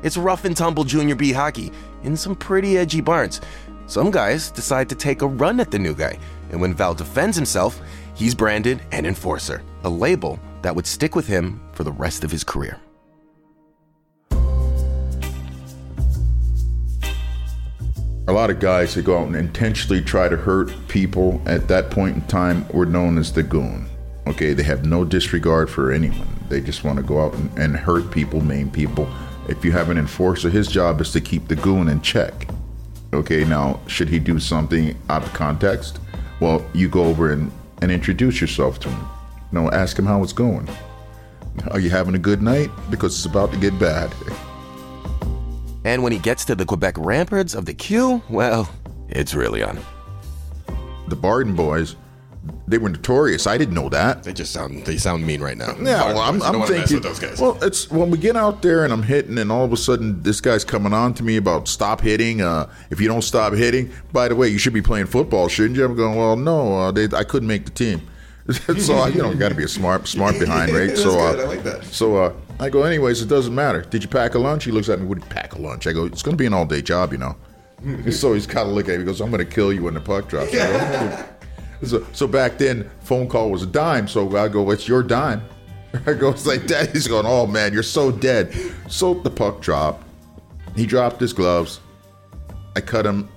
It's 0.03 0.17
rough 0.17 0.45
and 0.45 0.55
tumble 0.55 0.83
junior 0.83 1.15
B 1.15 1.31
hockey 1.31 1.71
in 2.03 2.15
some 2.15 2.35
pretty 2.35 2.77
edgy 2.77 3.01
barns. 3.01 3.41
Some 3.87 4.11
guys 4.11 4.51
decide 4.51 4.89
to 4.89 4.95
take 4.95 5.21
a 5.21 5.27
run 5.27 5.59
at 5.59 5.71
the 5.71 5.79
new 5.79 5.95
guy, 5.95 6.17
and 6.51 6.59
when 6.59 6.73
Val 6.73 6.93
defends 6.93 7.35
himself, 7.35 7.79
he's 8.15 8.33
branded 8.33 8.81
an 8.91 9.05
enforcer, 9.05 9.61
a 9.83 9.89
label 9.89 10.39
that 10.61 10.75
would 10.75 10.87
stick 10.87 11.15
with 11.15 11.27
him 11.27 11.61
for 11.73 11.83
the 11.83 11.91
rest 11.91 12.23
of 12.23 12.31
his 12.31 12.43
career. 12.43 12.79
A 18.27 18.33
lot 18.33 18.49
of 18.49 18.59
guys 18.59 18.95
that 18.95 19.05
go 19.05 19.19
out 19.19 19.27
and 19.27 19.35
intentionally 19.35 20.01
try 20.01 20.27
to 20.27 20.35
hurt 20.35 20.71
people 20.87 21.39
at 21.45 21.67
that 21.67 21.91
point 21.91 22.15
in 22.15 22.21
time 22.23 22.67
were 22.69 22.87
known 22.87 23.19
as 23.19 23.31
the 23.31 23.43
goon. 23.43 23.87
Okay, 24.25 24.53
they 24.53 24.63
have 24.63 24.83
no 24.83 25.05
disregard 25.05 25.69
for 25.69 25.91
anyone. 25.91 26.34
They 26.49 26.61
just 26.61 26.83
want 26.83 26.97
to 26.97 27.03
go 27.03 27.21
out 27.21 27.33
and, 27.33 27.57
and 27.57 27.75
hurt 27.75 28.11
people, 28.11 28.41
maim 28.41 28.69
people. 28.69 29.07
If 29.47 29.63
you 29.63 29.71
have 29.71 29.89
an 29.89 29.97
enforcer, 29.97 30.49
his 30.49 30.67
job 30.67 31.01
is 31.01 31.11
to 31.11 31.21
keep 31.21 31.47
the 31.47 31.55
goon 31.55 31.87
in 31.87 32.01
check. 32.01 32.47
Okay, 33.13 33.45
now, 33.45 33.79
should 33.87 34.09
he 34.09 34.19
do 34.19 34.39
something 34.39 34.97
out 35.09 35.23
of 35.23 35.33
context? 35.33 35.99
Well, 36.39 36.65
you 36.73 36.89
go 36.89 37.03
over 37.03 37.31
and, 37.31 37.51
and 37.81 37.91
introduce 37.91 38.41
yourself 38.41 38.79
to 38.81 38.89
him. 38.89 39.07
You 39.51 39.61
know, 39.61 39.71
ask 39.71 39.97
him 39.97 40.05
how 40.05 40.21
it's 40.23 40.33
going. 40.33 40.67
Are 41.71 41.79
you 41.79 41.89
having 41.89 42.15
a 42.15 42.19
good 42.19 42.41
night? 42.41 42.69
Because 42.89 43.15
it's 43.15 43.25
about 43.25 43.51
to 43.53 43.57
get 43.57 43.77
bad. 43.79 44.13
And 45.85 46.03
when 46.03 46.11
he 46.11 46.19
gets 46.19 46.43
to 46.45 46.55
the 46.55 46.65
Quebec 46.65 46.95
Remparts 46.95 47.55
of 47.55 47.65
the 47.65 47.73
Q, 47.73 48.21
well, 48.29 48.69
it's 49.07 49.33
really 49.33 49.63
on. 49.63 49.79
The 51.07 51.15
Barden 51.15 51.55
boys, 51.55 51.95
they 52.67 52.77
were 52.77 52.89
notorious. 52.89 53.45
I 53.45 53.57
didn't 53.57 53.75
know 53.75 53.89
that. 53.89 54.23
They 54.23 54.33
just 54.33 54.51
sound 54.51 54.85
they 54.85 54.97
sound 54.97 55.25
mean 55.25 55.41
right 55.41 55.57
now. 55.57 55.75
Yeah, 55.77 56.05
well, 56.05 56.19
I'm, 56.19 56.41
I'm 56.41 56.67
thinking. 56.67 57.01
those 57.01 57.19
guys. 57.19 57.39
Well, 57.39 57.57
it's 57.61 57.89
when 57.91 58.09
we 58.09 58.17
get 58.17 58.35
out 58.35 58.61
there 58.61 58.83
and 58.83 58.91
I'm 58.91 59.03
hitting, 59.03 59.37
and 59.37 59.51
all 59.51 59.63
of 59.63 59.71
a 59.71 59.77
sudden 59.77 60.23
this 60.23 60.41
guy's 60.41 60.63
coming 60.63 60.93
on 60.93 61.13
to 61.15 61.23
me 61.23 61.37
about 61.37 61.67
stop 61.67 62.01
hitting. 62.01 62.41
Uh, 62.41 62.71
if 62.89 62.99
you 62.99 63.07
don't 63.07 63.21
stop 63.21 63.53
hitting, 63.53 63.91
by 64.11 64.27
the 64.27 64.35
way, 64.35 64.47
you 64.47 64.57
should 64.57 64.73
be 64.73 64.81
playing 64.81 65.05
football, 65.05 65.47
shouldn't 65.47 65.77
you? 65.77 65.85
I'm 65.85 65.95
going. 65.95 66.15
Well, 66.15 66.35
no, 66.35 66.79
uh, 66.79 66.91
they, 66.91 67.05
I 67.15 67.23
couldn't 67.23 67.47
make 67.47 67.65
the 67.65 67.71
team. 67.71 68.01
so 68.77 69.05
you 69.07 69.21
know, 69.21 69.33
got 69.33 69.49
to 69.49 69.55
be 69.55 69.63
a 69.63 69.67
smart, 69.67 70.07
smart 70.07 70.39
behind, 70.39 70.71
right? 70.71 70.95
So 71.05 71.19
uh. 71.19 71.33
I 71.33 71.43
like 71.45 71.63
that. 71.63 71.83
So 71.85 72.17
uh, 72.17 72.33
I 72.59 72.69
go, 72.69 72.83
anyways, 72.83 73.21
it 73.21 73.27
doesn't 73.27 73.53
matter. 73.53 73.81
Did 73.81 74.03
you 74.03 74.09
pack 74.09 74.35
a 74.35 74.39
lunch? 74.39 74.63
He 74.63 74.71
looks 74.71 74.89
at 74.89 74.99
me. 74.99 75.05
What 75.05 75.19
did 75.19 75.25
you 75.25 75.29
pack 75.29 75.53
a 75.53 75.61
lunch? 75.61 75.87
I 75.87 75.93
go, 75.93 76.05
it's 76.05 76.23
going 76.23 76.35
to 76.35 76.41
be 76.41 76.45
an 76.45 76.53
all 76.53 76.65
day 76.65 76.81
job, 76.81 77.11
you 77.11 77.17
know. 77.17 77.35
so 78.11 78.33
he's 78.33 78.47
kind 78.47 78.67
of 78.67 78.75
looking 78.75 78.93
at 78.93 78.97
me. 78.97 79.03
He 79.03 79.05
goes, 79.05 79.21
I'm 79.21 79.29
going 79.29 79.45
to 79.45 79.51
kill 79.51 79.73
you 79.73 79.83
when 79.83 79.93
the 79.93 79.99
puck 79.99 80.29
drops. 80.29 80.51
So, 81.83 82.05
so 82.13 82.27
back 82.27 82.57
then, 82.57 82.89
phone 83.01 83.27
call 83.27 83.51
was 83.51 83.63
a 83.63 83.67
dime. 83.67 84.07
So 84.07 84.35
I 84.37 84.47
go, 84.47 84.71
it's 84.71 84.87
your 84.87 85.03
dime. 85.03 85.43
I 86.05 86.13
go, 86.13 86.29
it's 86.29 86.45
like 86.45 86.67
that. 86.67 86.91
He's 86.91 87.07
going, 87.07 87.25
oh 87.25 87.47
man, 87.47 87.73
you're 87.73 87.83
so 87.83 88.11
dead. 88.11 88.53
So 88.89 89.13
the 89.13 89.29
puck 89.29 89.61
dropped. 89.61 90.03
He 90.75 90.85
dropped 90.85 91.19
his 91.19 91.33
gloves. 91.33 91.79
I 92.75 92.81
cut 92.81 93.05
him 93.05 93.29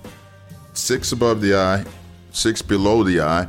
six 0.73 1.11
above 1.11 1.41
the 1.41 1.55
eye, 1.55 1.85
six 2.31 2.61
below 2.61 3.03
the 3.03 3.21
eye, 3.21 3.47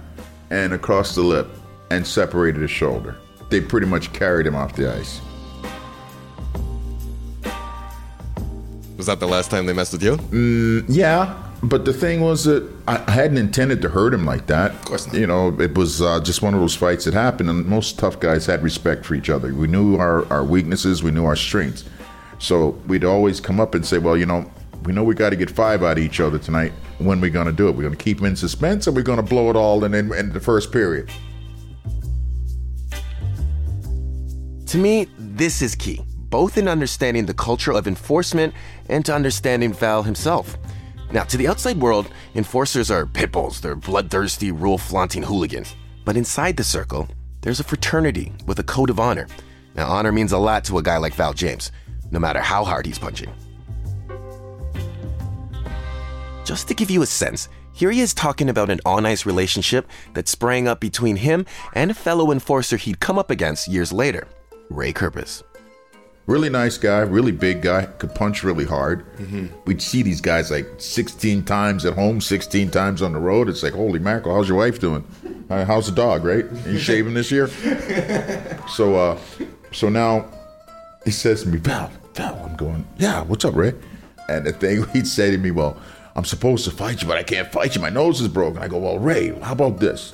and 0.51 0.73
across 0.73 1.15
the 1.15 1.23
lip, 1.23 1.49
and 1.91 2.07
separated 2.07 2.63
his 2.63 2.71
shoulder. 2.71 3.17
They 3.49 3.61
pretty 3.61 3.87
much 3.87 4.13
carried 4.13 4.47
him 4.47 4.55
off 4.55 4.77
the 4.77 4.93
ice. 4.93 5.21
Was 8.97 9.07
that 9.07 9.19
the 9.19 9.27
last 9.27 9.51
time 9.51 9.67
they 9.67 9.73
messed 9.73 9.93
with 9.93 10.03
you? 10.03 10.17
Mm, 10.17 10.85
yeah, 10.87 11.50
but 11.63 11.85
the 11.85 11.93
thing 11.93 12.21
was 12.21 12.45
that 12.45 12.69
I 12.89 13.03
I 13.07 13.11
hadn't 13.11 13.39
intended 13.39 13.83
to 13.83 13.89
hurt 13.89 14.15
him 14.15 14.25
like 14.25 14.47
that. 14.47 14.71
Of 14.73 14.85
course 14.85 15.07
not. 15.07 15.17
You 15.17 15.27
know, 15.27 15.61
it 15.61 15.77
was 15.77 16.01
uh, 16.01 16.21
just 16.21 16.43
one 16.43 16.55
of 16.55 16.61
those 16.61 16.77
fights 16.77 17.05
that 17.05 17.15
happened, 17.15 17.51
and 17.51 17.67
most 17.67 17.99
tough 17.99 18.21
guys 18.21 18.47
had 18.47 18.63
respect 18.63 19.05
for 19.05 19.15
each 19.15 19.31
other. 19.31 19.53
We 19.53 19.67
knew 19.67 19.97
our, 19.97 20.31
our 20.33 20.45
weaknesses, 20.45 21.03
we 21.03 21.11
knew 21.11 21.25
our 21.25 21.37
strengths. 21.37 21.85
So 22.39 22.71
we'd 22.87 23.05
always 23.05 23.41
come 23.41 23.61
up 23.61 23.75
and 23.75 23.85
say, 23.85 23.99
well, 23.99 24.17
you 24.17 24.27
know, 24.27 24.51
we 24.85 24.93
know 24.93 25.05
we 25.05 25.15
got 25.15 25.31
to 25.31 25.37
get 25.37 25.51
five 25.51 25.83
out 25.83 25.99
of 25.99 26.05
each 26.05 26.21
other 26.21 26.39
tonight. 26.39 26.73
When 26.99 27.19
are 27.19 27.21
we 27.21 27.31
going 27.31 27.47
to 27.47 27.53
do 27.53 27.69
it? 27.69 27.73
We're 27.73 27.83
going 27.83 27.97
to 27.97 28.03
keep 28.03 28.19
them 28.19 28.27
in 28.27 28.37
suspense, 28.37 28.89
or 28.89 28.93
we're 28.93 29.03
going 29.03 29.19
to 29.19 29.23
blow 29.23 29.51
it 29.51 29.57
all 29.57 29.85
in, 29.85 29.93
in, 29.93 30.13
in 30.15 30.33
the 30.33 30.41
first 30.41 30.73
period. 30.73 31.11
To 34.67 34.79
me, 34.79 35.09
this 35.19 35.63
is 35.63 35.75
key, 35.75 36.01
both 36.31 36.57
in 36.57 36.69
understanding 36.69 37.27
the 37.27 37.35
culture 37.35 37.73
of 37.73 37.87
enforcement 37.87 38.55
and 38.89 39.05
to 39.05 39.15
understanding 39.15 39.73
Val 39.73 40.03
himself. 40.03 40.57
Now, 41.13 41.25
to 41.25 41.37
the 41.37 41.49
outside 41.49 41.81
world, 41.81 42.09
enforcers 42.35 42.91
are 42.91 43.05
pit 43.05 43.33
bulls, 43.33 43.61
they're 43.61 43.75
bloodthirsty, 43.75 44.53
rule 44.53 44.79
flaunting 44.79 45.23
hooligans. 45.23 45.75
But 46.05 46.17
inside 46.17 46.57
the 46.57 46.65
circle, 46.65 47.09
there's 47.41 47.61
a 47.61 47.65
fraternity 47.65 48.33
with 48.47 48.61
a 48.61 48.65
code 48.65 48.91
of 48.91 49.01
honor. 49.01 49.27
Now, 49.75 49.89
honor 49.89 50.13
means 50.13 50.33
a 50.33 50.39
lot 50.39 50.65
to 50.67 50.79
a 50.79 50.83
guy 50.83 50.99
like 50.99 51.15
Val 51.15 51.33
James, 51.33 51.73
no 52.11 52.19
matter 52.19 52.41
how 52.41 52.65
hard 52.65 52.87
he's 52.87 52.99
punching. 52.99 53.33
Just 56.45 56.69
to 56.69 56.75
give 56.75 56.91
you 56.91 57.03
a 57.03 57.07
sense, 57.07 57.49
here 57.73 57.91
he 57.91 58.01
is 58.01 58.15
talking 58.15 58.49
about 58.49 58.71
an 58.71 58.81
on 58.85 59.07
ice 59.07 59.27
relationship 59.27 59.89
that 60.15 60.29
sprang 60.29 60.69
up 60.69 60.81
between 60.81 61.17
him 61.17 61.47
and 61.75 61.91
a 61.91 61.95
fellow 61.95 62.31
enforcer 62.31 62.77
he'd 62.77 63.01
come 63.01 63.19
up 63.19 63.31
against 63.31 63.69
years 63.69 63.93
later, 63.93 64.29
Ray 64.69 64.93
Kerpis. 64.93 65.43
Really 66.31 66.49
nice 66.49 66.79
guy, 66.79 67.01
really 67.01 67.33
big 67.33 67.61
guy, 67.61 67.87
could 67.87 68.15
punch 68.15 68.45
really 68.45 68.65
hard. 68.65 69.05
We'd 69.67 69.83
see 69.83 70.05
these 70.05 70.21
guys 70.21 70.49
like 70.49 70.65
16 70.79 71.43
times 71.43 71.85
at 71.85 71.95
home, 71.95 72.21
16 72.21 72.71
times 72.71 73.03
on 73.03 73.13
the 73.13 73.19
road. 73.19 73.49
It's 73.49 73.65
like, 73.65 73.73
holy 73.73 73.99
mackerel, 73.99 74.37
how's 74.37 74.49
your 74.49 74.59
wife 74.59 74.79
doing? 74.79 75.05
Uh, 75.51 75.65
how's 75.65 75.87
the 75.87 75.93
dog, 75.93 76.25
right? 76.25 76.45
Are 76.45 76.71
you 76.71 76.79
shaving 76.89 77.15
this 77.15 77.33
year? 77.33 77.49
so, 78.69 78.95
uh, 78.95 79.19
so 79.73 79.89
now 79.89 80.25
he 81.05 81.11
says 81.11 81.43
to 81.43 81.49
me, 81.49 81.59
Val, 81.59 81.91
Val, 82.15 82.41
I'm 82.49 82.55
going, 82.55 82.87
yeah, 82.97 83.23
what's 83.23 83.45
up, 83.45 83.57
Ray? 83.57 83.75
And 84.29 84.47
the 84.47 84.53
thing 84.53 84.87
he'd 84.93 85.09
say 85.09 85.33
to 85.33 85.37
me, 85.37 85.51
well, 85.51 85.81
I'm 86.15 86.25
supposed 86.25 86.65
to 86.67 86.71
fight 86.71 87.03
you, 87.03 87.09
but 87.09 87.19
I 87.19 87.25
can't 87.25 87.51
fight 87.51 87.75
you. 87.75 87.81
My 87.81 87.91
nose 87.91 88.21
is 88.21 88.29
broken. 88.29 88.63
I 88.63 88.69
go, 88.69 88.79
well, 88.79 89.01
Ray, 89.01 89.37
how 89.41 89.51
about 89.51 89.81
this? 89.81 90.13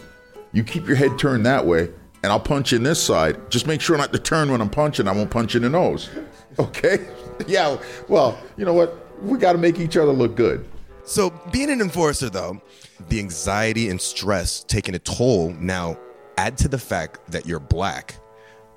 You 0.54 0.64
keep 0.64 0.86
your 0.86 0.96
head 0.96 1.18
turned 1.18 1.44
that 1.44 1.66
way, 1.66 1.90
and 2.26 2.32
I'll 2.32 2.40
punch 2.40 2.72
in 2.72 2.82
this 2.82 3.00
side. 3.00 3.52
Just 3.52 3.68
make 3.68 3.80
sure 3.80 3.96
not 3.96 4.12
to 4.12 4.18
turn 4.18 4.50
when 4.50 4.60
I'm 4.60 4.68
punching. 4.68 5.06
I 5.06 5.12
won't 5.12 5.30
punch 5.30 5.54
in 5.54 5.62
the 5.62 5.70
nose. 5.70 6.10
Okay? 6.58 7.06
yeah, 7.46 7.76
well, 8.08 8.38
you 8.56 8.64
know 8.64 8.72
what? 8.72 8.96
We 9.20 9.36
got 9.36 9.52
to 9.52 9.58
make 9.58 9.78
each 9.78 9.98
other 9.98 10.10
look 10.10 10.36
good. 10.36 10.66
So, 11.04 11.28
being 11.52 11.68
an 11.68 11.82
enforcer, 11.82 12.30
though, 12.30 12.62
the 13.10 13.18
anxiety 13.18 13.90
and 13.90 14.00
stress 14.00 14.64
taking 14.64 14.94
a 14.94 14.98
toll. 14.98 15.50
Now, 15.60 15.98
add 16.38 16.56
to 16.58 16.68
the 16.68 16.78
fact 16.78 17.30
that 17.30 17.44
you're 17.44 17.60
black 17.60 18.16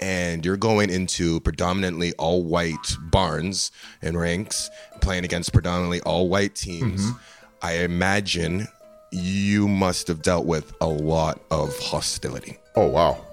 and 0.02 0.46
you're 0.46 0.58
going 0.58 0.90
into 0.90 1.40
predominantly 1.40 2.12
all 2.16 2.44
white 2.44 2.98
barns 3.12 3.72
and 4.02 4.20
ranks, 4.20 4.70
playing 5.00 5.24
against 5.24 5.54
predominantly 5.54 6.02
all 6.02 6.28
white 6.28 6.56
teams. 6.56 7.06
Mm-hmm. 7.06 7.18
I 7.62 7.74
imagine 7.76 8.68
you 9.12 9.70
must 9.70 10.10
have 10.10 10.22
dealt 10.22 10.46
with 10.46 10.74
a 10.82 10.88
lot 10.88 11.40
of 11.50 11.80
hostility. 11.80 12.58
Oh, 12.76 12.88
wow. 12.88 13.24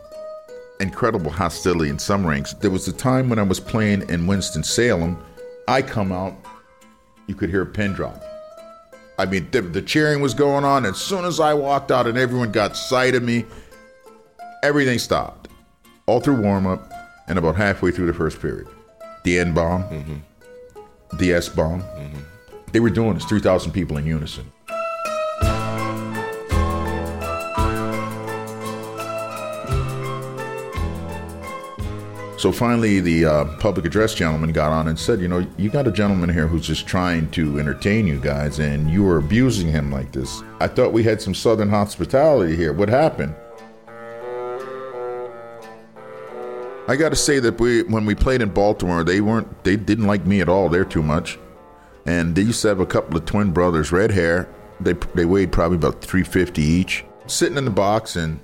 Incredible 0.80 1.30
hostility 1.30 1.90
in 1.90 1.99
some 1.99 2.26
ranks. 2.26 2.52
There 2.54 2.71
was 2.71 2.87
a 2.88 2.92
time 2.92 3.28
when 3.28 3.38
I 3.38 3.42
was 3.42 3.61
playing 3.61 4.09
in 4.09 4.26
Winston-Salem. 4.26 5.18
I 5.68 5.83
come 5.83 6.12
out, 6.12 6.35
you 7.26 7.35
could 7.35 7.50
hear 7.50 7.62
a 7.62 7.66
pin 7.66 7.92
drop. 7.92 8.23
I 9.18 9.25
mean, 9.25 9.49
the, 9.50 9.62
the 9.62 9.80
cheering 9.80 10.21
was 10.21 10.35
going 10.35 10.64
on. 10.64 10.85
As 10.85 10.99
soon 10.99 11.25
as 11.25 11.40
I 11.40 11.54
walked 11.54 11.90
out 11.90 12.06
and 12.06 12.18
everyone 12.18 12.52
got 12.52 12.76
sight 12.76 13.14
of 13.14 13.23
me, 13.23 13.47
everything 14.62 14.99
stopped. 14.99 15.49
All 16.06 16.21
through 16.21 16.40
warm 16.40 16.66
up 16.66 16.92
and 17.26 17.38
about 17.38 17.56
halfway 17.56 17.90
through 17.90 18.06
the 18.06 18.14
first 18.14 18.40
period. 18.40 18.68
The 19.25 19.38
N 19.38 19.54
bomb, 19.54 19.85
mm-hmm. 19.85 21.16
the 21.16 21.33
S 21.33 21.49
bomb. 21.49 21.83
Mm-hmm. 21.83 22.21
They 22.73 22.80
were 22.80 22.90
doing 22.90 23.14
this, 23.14 23.25
3,000 23.25 23.73
people 23.73 23.97
in 23.97 24.06
unison. 24.06 24.52
So 32.38 32.52
finally, 32.52 33.00
the 33.00 33.24
uh, 33.24 33.44
public 33.56 33.86
address 33.86 34.14
gentleman 34.14 34.52
got 34.52 34.70
on 34.70 34.88
and 34.88 34.98
said, 34.98 35.20
You 35.20 35.28
know, 35.28 35.46
you 35.56 35.70
got 35.70 35.86
a 35.86 35.90
gentleman 35.90 36.28
here 36.28 36.46
who's 36.46 36.66
just 36.66 36.86
trying 36.86 37.30
to 37.30 37.58
entertain 37.58 38.06
you 38.06 38.20
guys, 38.20 38.58
and 38.58 38.90
you 38.90 39.08
are 39.08 39.16
abusing 39.16 39.68
him 39.68 39.90
like 39.90 40.12
this. 40.12 40.42
I 40.60 40.68
thought 40.68 40.92
we 40.92 41.02
had 41.02 41.22
some 41.22 41.34
southern 41.34 41.70
hospitality 41.70 42.54
here. 42.54 42.74
What 42.74 42.90
happened? 42.90 43.34
I 46.88 46.94
got 46.94 47.08
to 47.08 47.16
say 47.16 47.40
that 47.40 47.58
we, 47.58 47.82
when 47.84 48.04
we 48.04 48.14
played 48.14 48.42
in 48.42 48.50
Baltimore, 48.50 49.02
they 49.02 49.20
weren't, 49.20 49.64
they 49.64 49.76
didn't 49.76 50.06
like 50.06 50.24
me 50.26 50.40
at 50.40 50.48
all. 50.48 50.68
They're 50.68 50.84
too 50.84 51.02
much, 51.02 51.38
and 52.04 52.36
they 52.36 52.42
used 52.42 52.60
to 52.62 52.68
have 52.68 52.80
a 52.80 52.86
couple 52.86 53.16
of 53.16 53.24
twin 53.24 53.50
brothers, 53.50 53.92
red 53.92 54.10
hair. 54.10 54.46
They 54.78 54.92
they 55.14 55.24
weighed 55.24 55.52
probably 55.52 55.78
about 55.78 56.02
350 56.02 56.60
each, 56.62 57.02
sitting 57.26 57.56
in 57.56 57.64
the 57.64 57.70
box, 57.70 58.14
and 58.14 58.38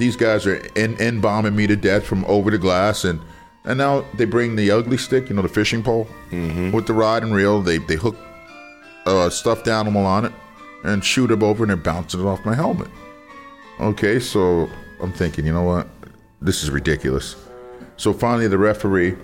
these 0.00 0.16
guys 0.16 0.48
are 0.48 0.56
in, 0.74 1.00
in 1.00 1.20
bombing 1.20 1.54
me 1.54 1.68
to 1.68 1.76
death 1.76 2.04
from 2.04 2.24
over 2.24 2.50
the 2.50 2.58
glass, 2.58 3.04
and 3.04 3.20
and 3.66 3.76
now 3.78 4.04
they 4.14 4.24
bring 4.24 4.56
the 4.56 4.70
ugly 4.70 4.96
stick, 4.96 5.28
you 5.28 5.36
know, 5.36 5.42
the 5.42 5.48
fishing 5.48 5.82
pole 5.82 6.08
mm-hmm. 6.30 6.70
with 6.70 6.86
the 6.86 6.92
rod 6.92 7.22
and 7.22 7.34
reel. 7.34 7.60
They 7.60 7.78
they 7.78 7.96
hook 7.96 8.16
a 9.06 9.30
stuffed 9.30 9.68
animal 9.68 10.06
on 10.06 10.24
it 10.24 10.32
and 10.84 11.04
shoot 11.04 11.30
him 11.30 11.42
over, 11.42 11.64
and 11.64 11.70
they're 11.70 11.76
bouncing 11.76 12.20
it 12.20 12.26
off 12.26 12.44
my 12.44 12.54
helmet. 12.54 12.88
Okay, 13.80 14.18
so 14.18 14.70
I'm 15.00 15.12
thinking, 15.12 15.44
you 15.44 15.52
know 15.52 15.64
what, 15.64 15.88
this 16.40 16.62
is 16.62 16.70
ridiculous. 16.70 17.36
So 17.96 18.12
finally, 18.12 18.48
the 18.48 18.58
referee 18.58 19.16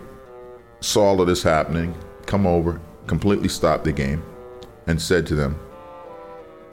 saw 0.80 1.04
all 1.04 1.20
of 1.20 1.26
this 1.26 1.42
happening, 1.42 1.94
come 2.26 2.46
over, 2.46 2.80
completely 3.06 3.48
stopped 3.48 3.84
the 3.84 3.92
game, 3.92 4.22
and 4.86 5.00
said 5.00 5.26
to 5.28 5.34
them, 5.34 5.58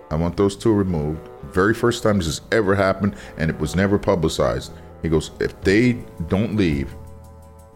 I 0.09 0.15
want 0.15 0.35
those 0.37 0.55
two 0.55 0.73
removed. 0.73 1.29
Very 1.43 1.73
first 1.73 2.01
time 2.01 2.17
this 2.17 2.25
has 2.25 2.41
ever 2.51 2.73
happened, 2.73 3.15
and 3.37 3.49
it 3.49 3.59
was 3.59 3.75
never 3.75 3.99
publicized. 3.99 4.71
He 5.03 5.09
goes, 5.09 5.31
if 5.39 5.59
they 5.61 5.93
don't 6.27 6.55
leave 6.55 6.93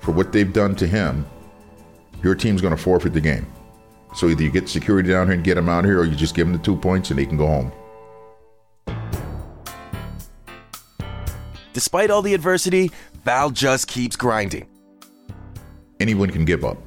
for 0.04 0.12
what 0.12 0.34
they've 0.34 0.52
done 0.52 0.76
to 0.76 0.86
him, 0.86 1.26
your 2.22 2.36
team's 2.36 2.62
going 2.62 2.76
to 2.76 2.82
forfeit 2.82 3.14
the 3.14 3.22
game. 3.22 3.48
So 4.16 4.28
either 4.28 4.44
you 4.44 4.52
get 4.52 4.70
security 4.70 5.10
down 5.10 5.28
here 5.28 5.36
and 5.36 5.44
get 5.44 5.58
him 5.58 5.70
out 5.70 5.86
of 5.86 5.86
here, 5.86 6.02
or 6.02 6.06
you 6.06 6.16
just 6.16 6.36
give 6.36 6.46
him 6.46 6.54
the 6.54 6.60
two 6.60 6.76
points 6.76 7.10
and 7.10 7.20
he 7.20 7.26
can 7.26 7.38
go 7.38 7.48
home. 7.48 7.72
Despite 11.72 12.12
all 12.12 12.22
the 12.22 12.34
adversity, 12.36 12.92
Val 13.26 13.50
just 13.50 13.88
keeps 13.88 14.16
grinding. 14.16 14.68
Anyone 16.00 16.30
can 16.30 16.46
give 16.46 16.64
up. 16.64 16.78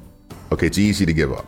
Okay, 0.51 0.67
it's 0.67 0.77
easy 0.77 1.05
to 1.05 1.13
give 1.13 1.33
up. 1.33 1.45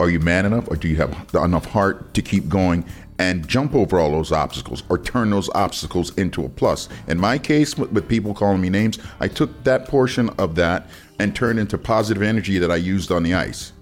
Are 0.00 0.10
you 0.10 0.18
man 0.18 0.44
enough, 0.44 0.68
or 0.68 0.76
do 0.76 0.88
you 0.88 0.96
have 0.96 1.34
enough 1.34 1.66
heart 1.66 2.14
to 2.14 2.22
keep 2.22 2.48
going 2.48 2.84
and 3.18 3.46
jump 3.46 3.76
over 3.76 3.98
all 4.00 4.10
those 4.10 4.32
obstacles, 4.32 4.82
or 4.88 4.98
turn 4.98 5.30
those 5.30 5.48
obstacles 5.54 6.12
into 6.16 6.44
a 6.44 6.48
plus? 6.48 6.88
In 7.06 7.18
my 7.18 7.38
case, 7.38 7.78
with, 7.78 8.08
people 8.08 8.34
calling 8.34 8.60
me 8.60 8.70
names, 8.70 8.98
I 9.20 9.28
took 9.28 9.62
that 9.62 9.86
portion 9.86 10.30
of 10.30 10.56
that 10.56 10.88
and 11.20 11.34
turned 11.34 11.60
into 11.60 11.78
positive 11.78 12.24
energy 12.24 12.58
that 12.58 12.72
I 12.72 12.76
used 12.76 13.12
on 13.12 13.22
the 13.22 13.34
ice. 13.34 13.72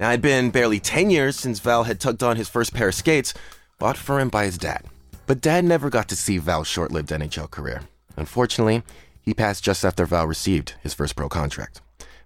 Now, 0.00 0.08
it'd 0.08 0.22
been 0.22 0.50
barely 0.50 0.80
10 0.80 1.10
years 1.10 1.36
since 1.36 1.60
Val 1.60 1.84
had 1.84 2.00
tugged 2.00 2.22
on 2.22 2.36
his 2.36 2.48
first 2.48 2.72
pair 2.72 2.88
of 2.88 2.94
skates, 2.94 3.34
bought 3.78 3.98
for 3.98 4.18
him 4.18 4.30
by 4.30 4.46
his 4.46 4.56
dad. 4.56 4.86
But 5.26 5.42
dad 5.42 5.64
never 5.64 5.90
got 5.90 6.08
to 6.08 6.16
see 6.16 6.38
Val's 6.38 6.66
short 6.66 6.92
lived 6.92 7.10
NHL 7.10 7.50
career. 7.50 7.82
Unfortunately, 8.16 8.82
he 9.20 9.34
passed 9.34 9.62
just 9.62 9.84
after 9.84 10.06
Val 10.06 10.26
received 10.26 10.74
his 10.82 10.94
first 10.94 11.14
pro 11.14 11.28
contract. 11.28 11.80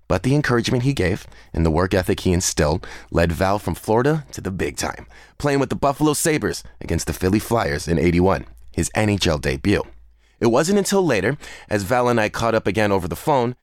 But 0.09 0.23
the 0.23 0.35
encouragement 0.35 0.85
he 0.85 0.95
gave 0.95 1.27
and 1.53 1.65
the 1.65 1.71
work 1.71 1.93
ethic 1.93 2.21
he 2.21 2.33
instilled 2.33 2.87
led 3.11 3.31
Val 3.31 3.59
from 3.59 3.75
Florida 3.75 4.25
to 4.33 4.41
the 4.41 4.51
big 4.51 4.77
time, 4.77 5.07
playing 5.37 5.61
with 5.61 5.69
the 5.69 5.77
Buffalo 5.77 6.15
Sabres 6.15 6.65
against 6.81 7.07
the 7.07 7.13
Philly 7.13 7.39
Flyers 7.39 7.87
in 7.87 7.99
81, 7.99 8.47
his 8.73 8.91
NHL 8.97 9.41
debut. 9.41 9.83
It 10.41 10.47
wasn't 10.47 10.79
until 10.79 11.05
later, 11.05 11.37
as 11.69 11.83
Val 11.83 12.09
and 12.09 12.19
I 12.19 12.31
caught 12.31 12.55
up 12.55 12.67
again 12.67 12.91
over 12.91 13.07
the 13.07 13.17
phone. 13.17 13.55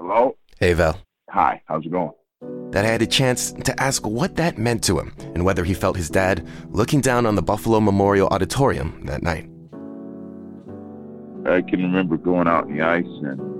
Hello? 0.00 0.36
Hey, 0.58 0.72
Val. 0.72 1.00
Hi, 1.30 1.62
how's 1.66 1.86
it 1.86 1.92
going? 1.92 2.12
That 2.72 2.84
I 2.84 2.88
had 2.88 3.02
a 3.02 3.06
chance 3.06 3.52
to 3.52 3.80
ask 3.80 4.06
what 4.06 4.36
that 4.36 4.58
meant 4.58 4.82
to 4.84 4.98
him 4.98 5.14
and 5.34 5.44
whether 5.44 5.64
he 5.64 5.74
felt 5.74 5.96
his 5.96 6.10
dad 6.10 6.46
looking 6.70 7.00
down 7.00 7.24
on 7.24 7.36
the 7.36 7.42
Buffalo 7.42 7.78
Memorial 7.80 8.28
Auditorium 8.28 9.04
that 9.06 9.22
night. 9.22 9.48
I 11.46 11.62
can 11.62 11.82
remember 11.82 12.16
going 12.16 12.48
out 12.48 12.66
in 12.66 12.76
the 12.76 12.82
ice 12.82 13.04
and 13.06 13.57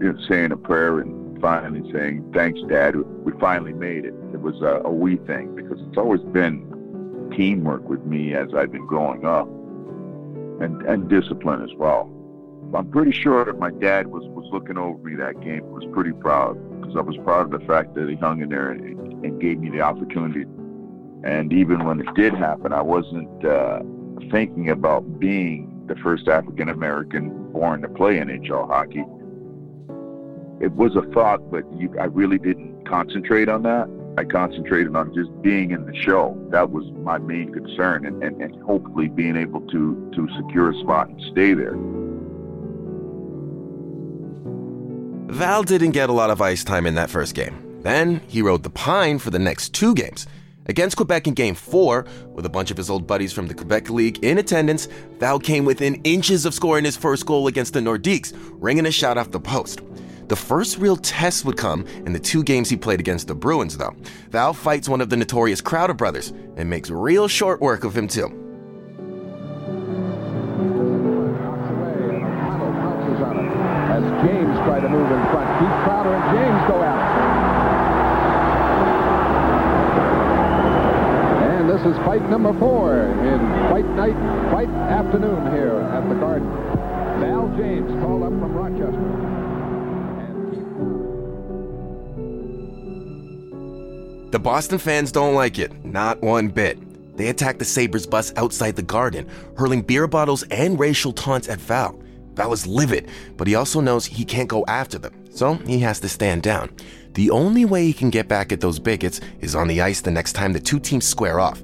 you 0.00 0.12
know, 0.12 0.18
saying 0.28 0.52
a 0.52 0.56
prayer 0.56 1.00
and 1.00 1.40
finally 1.40 1.90
saying, 1.92 2.30
Thanks, 2.34 2.60
Dad. 2.68 2.96
We 2.96 3.32
finally 3.40 3.72
made 3.72 4.04
it. 4.04 4.14
It 4.32 4.40
was 4.40 4.60
a, 4.62 4.82
a 4.84 4.90
we 4.90 5.16
thing 5.16 5.54
because 5.54 5.80
it's 5.80 5.98
always 5.98 6.20
been 6.20 6.68
teamwork 7.36 7.88
with 7.88 8.04
me 8.04 8.34
as 8.34 8.48
I've 8.54 8.72
been 8.72 8.86
growing 8.86 9.24
up 9.24 9.46
and, 10.60 10.82
and 10.82 11.08
discipline 11.08 11.62
as 11.62 11.74
well. 11.76 12.10
I'm 12.74 12.90
pretty 12.90 13.12
sure 13.12 13.50
my 13.54 13.70
dad 13.70 14.08
was, 14.08 14.24
was 14.28 14.48
looking 14.52 14.76
over 14.76 14.98
me 14.98 15.14
that 15.16 15.40
game, 15.40 15.70
was 15.70 15.86
pretty 15.92 16.12
proud 16.12 16.54
because 16.80 16.96
I 16.96 17.00
was 17.00 17.16
proud 17.18 17.52
of 17.52 17.60
the 17.60 17.66
fact 17.66 17.94
that 17.94 18.08
he 18.08 18.16
hung 18.16 18.42
in 18.42 18.50
there 18.50 18.70
and, 18.70 19.24
and 19.24 19.40
gave 19.40 19.58
me 19.58 19.70
the 19.70 19.80
opportunity. 19.80 20.44
And 21.24 21.52
even 21.52 21.84
when 21.84 22.00
it 22.00 22.14
did 22.14 22.34
happen, 22.34 22.72
I 22.72 22.82
wasn't 22.82 23.44
uh, 23.44 23.80
thinking 24.30 24.70
about 24.70 25.18
being 25.18 25.84
the 25.86 25.96
first 25.96 26.28
African 26.28 26.68
American 26.68 27.52
born 27.52 27.82
to 27.82 27.88
play 27.88 28.16
NHL 28.18 28.68
hockey. 28.68 29.04
It 30.60 30.72
was 30.72 30.96
a 30.96 31.02
thought, 31.12 31.50
but 31.50 31.64
you, 31.76 31.94
I 32.00 32.04
really 32.04 32.38
didn't 32.38 32.86
concentrate 32.88 33.48
on 33.48 33.62
that. 33.62 33.88
I 34.18 34.24
concentrated 34.24 34.96
on 34.96 35.14
just 35.14 35.30
being 35.42 35.70
in 35.70 35.86
the 35.86 35.94
show. 35.94 36.36
That 36.50 36.70
was 36.70 36.84
my 37.04 37.18
main 37.18 37.52
concern, 37.52 38.04
and, 38.04 38.20
and, 38.22 38.42
and 38.42 38.60
hopefully 38.64 39.08
being 39.08 39.36
able 39.36 39.60
to, 39.60 40.10
to 40.16 40.28
secure 40.36 40.70
a 40.70 40.80
spot 40.80 41.08
and 41.08 41.20
stay 41.30 41.54
there. 41.54 41.76
Val 45.32 45.62
didn't 45.62 45.92
get 45.92 46.10
a 46.10 46.12
lot 46.12 46.30
of 46.30 46.42
ice 46.42 46.64
time 46.64 46.86
in 46.86 46.96
that 46.96 47.10
first 47.10 47.34
game. 47.36 47.80
Then 47.82 48.20
he 48.26 48.42
rode 48.42 48.64
the 48.64 48.70
pine 48.70 49.20
for 49.20 49.30
the 49.30 49.38
next 49.38 49.72
two 49.72 49.94
games. 49.94 50.26
Against 50.66 50.96
Quebec 50.96 51.28
in 51.28 51.34
Game 51.34 51.54
4, 51.54 52.04
with 52.32 52.44
a 52.44 52.50
bunch 52.50 52.70
of 52.70 52.76
his 52.76 52.90
old 52.90 53.06
buddies 53.06 53.32
from 53.32 53.46
the 53.46 53.54
Quebec 53.54 53.88
League 53.88 54.22
in 54.24 54.36
attendance, 54.36 54.86
Val 55.18 55.38
came 55.38 55.64
within 55.64 55.94
inches 56.04 56.44
of 56.44 56.52
scoring 56.52 56.84
his 56.84 56.96
first 56.96 57.24
goal 57.24 57.46
against 57.46 57.72
the 57.72 57.80
Nordiques, 57.80 58.34
ringing 58.52 58.84
a 58.84 58.90
shot 58.90 59.16
off 59.16 59.30
the 59.30 59.40
post. 59.40 59.80
The 60.28 60.36
first 60.36 60.78
real 60.78 60.96
test 60.96 61.44
would 61.44 61.56
come 61.56 61.86
in 62.06 62.12
the 62.12 62.18
two 62.18 62.42
games 62.42 62.68
he 62.68 62.76
played 62.76 63.00
against 63.00 63.28
the 63.28 63.34
Bruins, 63.34 63.76
though. 63.76 63.96
Val 64.30 64.52
fights 64.52 64.88
one 64.88 65.00
of 65.00 65.08
the 65.08 65.16
notorious 65.16 65.60
Crowder 65.60 65.94
brothers 65.94 66.32
and 66.56 66.68
makes 66.68 66.90
real 66.90 67.28
short 67.28 67.60
work 67.60 67.84
of 67.84 67.96
him, 67.96 68.06
too. 68.06 68.47
The 94.30 94.38
Boston 94.38 94.76
fans 94.76 95.10
don't 95.10 95.34
like 95.34 95.58
it, 95.58 95.86
not 95.86 96.20
one 96.20 96.48
bit. 96.48 96.78
They 97.16 97.28
attack 97.28 97.58
the 97.58 97.64
Sabres 97.64 98.06
bus 98.06 98.30
outside 98.36 98.76
the 98.76 98.82
garden, 98.82 99.26
hurling 99.56 99.80
beer 99.80 100.06
bottles 100.06 100.42
and 100.50 100.78
racial 100.78 101.14
taunts 101.14 101.48
at 101.48 101.58
Val. 101.58 101.98
Val 102.34 102.52
is 102.52 102.66
livid, 102.66 103.08
but 103.38 103.46
he 103.46 103.54
also 103.54 103.80
knows 103.80 104.04
he 104.04 104.26
can't 104.26 104.46
go 104.46 104.66
after 104.68 104.98
them, 104.98 105.14
so 105.30 105.54
he 105.54 105.78
has 105.78 105.98
to 106.00 106.10
stand 106.10 106.42
down. 106.42 106.70
The 107.14 107.30
only 107.30 107.64
way 107.64 107.86
he 107.86 107.94
can 107.94 108.10
get 108.10 108.28
back 108.28 108.52
at 108.52 108.60
those 108.60 108.78
bigots 108.78 109.22
is 109.40 109.54
on 109.54 109.66
the 109.66 109.80
ice 109.80 110.02
the 110.02 110.10
next 110.10 110.34
time 110.34 110.52
the 110.52 110.60
two 110.60 110.78
teams 110.78 111.06
square 111.06 111.40
off. 111.40 111.62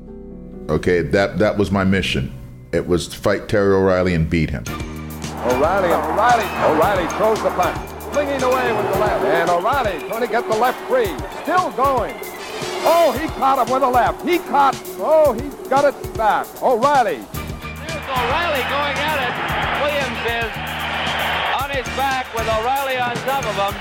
Okay, 0.71 1.03
that 1.03 1.39
that 1.39 1.59
was 1.59 1.71
my 1.71 1.85
mission. 1.85 2.33
It 2.73 2.87
was 2.87 3.09
to 3.09 3.19
fight 3.19 3.47
Terry 3.47 3.75
O'Reilly 3.75 4.15
and 4.15 4.29
beat 4.29 4.49
him. 4.49 4.65
O'Reilly, 5.45 5.93
O'Reilly, 5.93 6.45
O'Reilly 6.65 7.09
throws 7.19 7.43
the 7.43 7.51
puck, 7.51 7.77
flinging 8.15 8.43
away 8.43 8.73
with 8.73 8.91
the 8.91 8.99
left, 9.01 9.23
and 9.27 9.51
O'Reilly 9.51 10.09
trying 10.09 10.23
to 10.23 10.29
get 10.29 10.49
the 10.49 10.57
left 10.57 10.81
free, 10.89 11.15
still 11.43 11.71
going. 11.73 12.15
Oh, 12.87 13.17
he 13.19 13.27
caught 13.41 13.67
him 13.67 13.73
with 13.73 13.83
a 13.83 13.89
left. 13.89 14.23
He 14.29 14.39
caught. 14.39 14.77
Oh, 15.01 15.33
he's 15.33 15.55
got 15.69 15.85
it 15.85 15.97
back. 16.17 16.47
O'Reilly. 16.63 17.17
Here's 17.17 18.07
O'Reilly 18.13 18.65
going 18.69 18.97
at 19.01 19.19
it. 19.25 19.35
Williams 19.81 20.21
is 20.29 20.53
on 21.57 21.71
his 21.73 21.89
back 21.97 22.29
with 22.37 22.45
O'Reilly 22.45 23.01
on 23.01 23.17
top 23.25 23.45
of 23.45 23.57
him. 23.57 23.75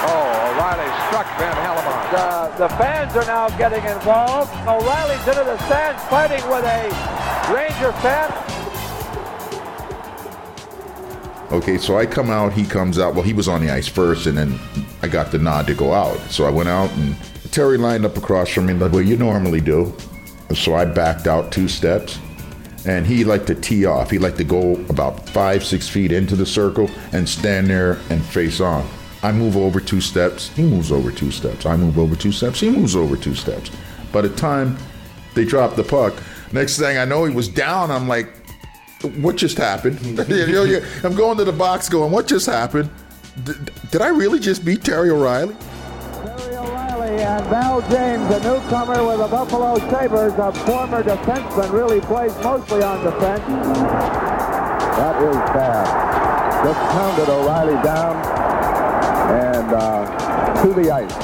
Oh, 0.00 0.48
O'Reilly 0.48 0.88
struck 1.08 1.28
Van 1.36 1.56
Hellemond. 1.60 2.56
The, 2.56 2.68
the 2.68 2.68
fans 2.76 3.14
are 3.16 3.26
now 3.26 3.48
getting 3.58 3.84
involved. 3.84 4.50
O'Reilly's 4.66 5.26
into 5.28 5.44
the 5.44 5.58
stands 5.66 6.02
fighting 6.04 6.42
with 6.48 6.64
a 6.64 6.88
Ranger 7.52 7.92
fan. 8.00 8.32
Okay, 11.50 11.78
so 11.78 11.98
I 11.98 12.06
come 12.06 12.30
out, 12.30 12.52
he 12.52 12.64
comes 12.64 12.98
out. 12.98 13.14
Well, 13.14 13.24
he 13.24 13.32
was 13.32 13.48
on 13.48 13.62
the 13.64 13.70
ice 13.70 13.88
first, 13.88 14.26
and 14.26 14.36
then 14.36 14.58
I 15.02 15.08
got 15.08 15.32
the 15.32 15.38
nod 15.38 15.66
to 15.66 15.74
go 15.74 15.92
out. 15.94 16.18
So 16.30 16.44
I 16.44 16.50
went 16.50 16.68
out, 16.68 16.90
and 16.92 17.16
Terry 17.50 17.78
lined 17.78 18.04
up 18.04 18.16
across 18.16 18.48
from 18.48 18.66
me, 18.66 18.74
like 18.74 18.92
well, 18.92 19.02
you 19.02 19.16
normally 19.16 19.60
do. 19.60 19.94
So 20.54 20.74
I 20.74 20.84
backed 20.84 21.26
out 21.26 21.52
two 21.52 21.68
steps, 21.68 22.18
and 22.86 23.06
he 23.06 23.24
liked 23.24 23.46
to 23.48 23.54
tee 23.54 23.84
off. 23.86 24.10
He 24.10 24.18
liked 24.18 24.38
to 24.38 24.44
go 24.44 24.74
about 24.88 25.28
five, 25.28 25.64
six 25.64 25.88
feet 25.88 26.12
into 26.12 26.36
the 26.36 26.46
circle 26.46 26.90
and 27.12 27.28
stand 27.28 27.68
there 27.68 27.98
and 28.10 28.24
face 28.24 28.60
on. 28.60 28.88
I 29.22 29.32
move 29.32 29.56
over 29.56 29.80
two 29.80 30.00
steps, 30.00 30.48
he 30.54 30.62
moves 30.62 30.92
over 30.92 31.10
two 31.10 31.30
steps. 31.30 31.66
I 31.66 31.76
move 31.76 31.98
over 31.98 32.14
two 32.14 32.32
steps, 32.32 32.60
he 32.60 32.70
moves 32.70 32.94
over 32.94 33.16
two 33.16 33.34
steps. 33.34 33.70
By 34.12 34.22
the 34.22 34.30
time 34.30 34.76
they 35.34 35.44
drop 35.44 35.74
the 35.74 35.84
puck, 35.84 36.14
next 36.52 36.78
thing 36.78 36.98
I 36.98 37.04
know, 37.04 37.24
he 37.24 37.34
was 37.34 37.48
down. 37.48 37.90
I'm 37.90 38.08
like, 38.08 38.32
what 39.16 39.36
just 39.36 39.56
happened? 39.56 39.98
I'm 41.04 41.14
going 41.14 41.36
to 41.38 41.44
the 41.44 41.54
box 41.56 41.88
going, 41.88 42.12
what 42.12 42.26
just 42.26 42.46
happened? 42.46 42.90
Did 43.44 44.02
I 44.02 44.08
really 44.08 44.38
just 44.38 44.64
beat 44.64 44.82
Terry 44.82 45.10
O'Reilly? 45.10 45.56
Terry 47.08 47.22
and 47.22 47.46
Val 47.46 47.80
James, 47.88 48.30
a 48.34 48.40
newcomer 48.40 49.06
with 49.06 49.18
the 49.18 49.28
Buffalo 49.28 49.78
Sabres, 49.90 50.34
a 50.34 50.52
former 50.66 51.02
defenseman, 51.02 51.72
really 51.72 52.02
plays 52.02 52.34
mostly 52.44 52.82
on 52.82 53.02
defense. 53.02 53.40
That 54.98 55.22
is 55.22 55.36
bad. 55.36 56.64
Just 56.64 56.78
pounded 56.92 57.28
O'Reilly 57.30 57.82
down 57.82 58.16
and 59.32 59.72
uh, 59.72 60.62
to 60.62 60.74
the 60.74 60.90
ice. 60.90 61.16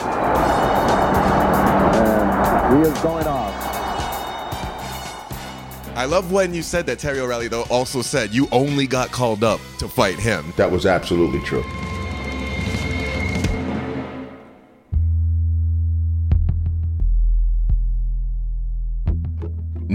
And 1.99 2.83
he 2.83 2.91
is 2.91 2.99
going 3.01 3.27
off. 3.27 3.53
I 5.97 6.07
love 6.07 6.33
when 6.33 6.55
you 6.55 6.63
said 6.63 6.87
that 6.87 6.99
Terry 6.99 7.21
O'Reilly 7.21 7.49
though 7.49 7.65
also 7.65 8.01
said 8.01 8.33
you 8.33 8.49
only 8.53 8.87
got 8.87 9.11
called 9.11 9.45
up 9.45 9.61
to 9.79 9.89
fight 9.89 10.19
him. 10.19 10.55
That 10.57 10.71
was 10.71 10.87
absolutely 10.87 11.41
true. 11.41 11.65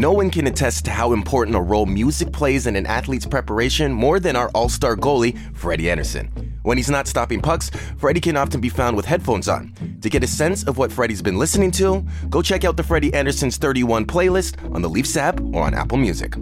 No 0.10 0.14
one 0.16 0.32
can 0.32 0.48
attest 0.48 0.86
to 0.86 0.92
how 0.92 1.14
important 1.14 1.56
a 1.56 1.62
role 1.62 1.86
music 1.86 2.34
plays 2.34 2.66
in 2.66 2.76
an 2.76 2.88
athlete's 2.88 3.28
preparation 3.28 3.94
more 3.94 4.20
than 4.20 4.36
our 4.36 4.50
all 4.56 4.68
star 4.68 4.96
goalie, 4.96 5.38
Freddie 5.56 5.92
Andersen. 5.92 6.32
When 6.64 6.78
he's 6.78 6.90
not 6.90 7.08
stopping 7.08 7.42
pucks, 7.42 7.70
Freddie 8.00 8.20
can 8.20 8.36
often 8.36 8.60
be 8.60 8.70
found 8.70 8.98
with 8.98 9.06
headphones 9.06 9.48
on. 9.48 9.72
To 10.02 10.10
get 10.10 10.24
a 10.24 10.28
sense 10.28 10.64
of 10.64 10.80
what 10.80 10.92
Freddie's 10.92 11.22
been 11.22 11.38
listening 11.38 11.70
to, 11.74 12.04
go 12.28 12.42
check 12.42 12.64
out 12.64 12.76
the 12.76 12.82
Freddie 12.82 13.14
Andersen's 13.14 13.58
31 13.58 14.08
playlist 14.08 14.56
on 14.74 14.82
the 14.82 14.90
Leafs 14.90 15.16
app 15.16 15.40
or 15.54 15.62
on 15.62 15.76
Apple 15.76 16.00
Music. 16.00 16.34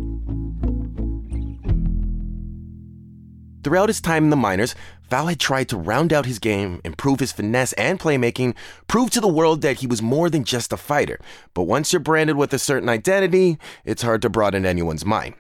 Throughout 3.66 3.90
his 3.90 4.00
time 4.00 4.24
in 4.24 4.30
the 4.30 4.38
minors, 4.38 4.76
Val 5.10 5.28
had 5.28 5.40
tried 5.40 5.70
to 5.70 5.78
round 5.78 6.12
out 6.12 6.26
his 6.26 6.40
game, 6.40 6.82
improve 6.84 7.20
his 7.20 7.32
finesse 7.32 7.74
and 7.74 8.00
playmaking, 8.00 8.56
prove 8.88 9.10
to 9.12 9.22
the 9.22 9.28
world 9.28 9.62
that 9.62 9.78
he 9.78 9.88
was 9.88 10.02
more 10.02 10.30
than 10.30 10.44
just 10.44 10.74
a 10.74 10.78
fighter. 10.78 11.20
But 11.54 11.64
once 11.64 11.94
you're 11.94 12.00
branded 12.02 12.36
with 12.36 12.54
a 12.54 12.60
certain 12.60 12.90
identity, 12.90 13.58
it's 13.86 14.02
hard 14.02 14.22
to 14.24 14.30
broaden 14.30 14.66
anyone's 14.66 15.06
mind. 15.06 15.36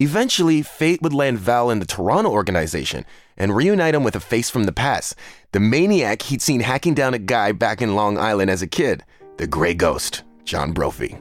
Eventually, 0.00 0.62
fate 0.62 1.02
would 1.02 1.12
land 1.12 1.38
Val 1.38 1.70
in 1.70 1.78
the 1.78 1.86
Toronto 1.86 2.30
organization 2.30 3.04
and 3.36 3.54
reunite 3.54 3.94
him 3.94 4.04
with 4.04 4.16
a 4.16 4.20
face 4.20 4.50
from 4.50 4.64
the 4.64 4.72
past, 4.72 5.16
the 5.52 5.60
maniac 5.60 6.22
he'd 6.22 6.42
seen 6.42 6.60
hacking 6.60 6.94
down 6.94 7.14
a 7.14 7.18
guy 7.18 7.52
back 7.52 7.80
in 7.82 7.94
Long 7.94 8.18
Island 8.18 8.50
as 8.50 8.62
a 8.62 8.66
kid, 8.66 9.04
the 9.38 9.46
gray 9.46 9.74
ghost, 9.74 10.22
John 10.44 10.72
Brophy. 10.72 11.16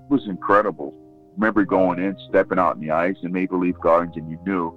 It 0.00 0.10
was 0.10 0.26
incredible. 0.26 0.94
Remember 1.36 1.64
going 1.64 1.98
in, 1.98 2.16
stepping 2.28 2.58
out 2.58 2.74
in 2.74 2.80
the 2.80 2.90
ice 2.90 3.16
in 3.22 3.32
Maple 3.32 3.58
Leaf 3.60 3.76
Gardens, 3.80 4.16
and 4.16 4.30
you 4.30 4.38
knew 4.44 4.74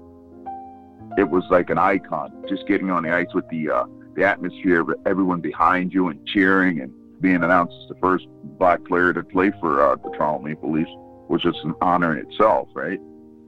it 1.18 1.30
was 1.30 1.44
like 1.50 1.70
an 1.70 1.78
icon. 1.78 2.46
Just 2.48 2.68
getting 2.68 2.90
on 2.90 3.04
the 3.04 3.14
ice 3.14 3.34
with 3.34 3.48
the 3.50 3.70
uh, 3.70 3.86
the 4.16 4.24
atmosphere 4.24 4.82
of 4.82 4.94
everyone 5.06 5.42
behind 5.42 5.94
you 5.94 6.10
and 6.10 6.26
cheering 6.28 6.82
and 6.82 6.92
being 7.22 7.44
announced 7.44 7.76
as 7.84 7.90
the 7.90 7.96
first 8.02 8.28
black 8.58 8.84
player 8.86 9.14
to 9.14 9.24
play 9.24 9.52
for 9.60 9.82
uh, 9.82 9.96
the 9.96 10.10
Toronto 10.18 10.40
Maple 10.40 10.72
Leafs 10.72 10.92
was 11.30 11.42
just 11.42 11.60
an 11.64 11.74
honor 11.82 12.18
in 12.18 12.26
itself, 12.26 12.68
right? 12.74 13.00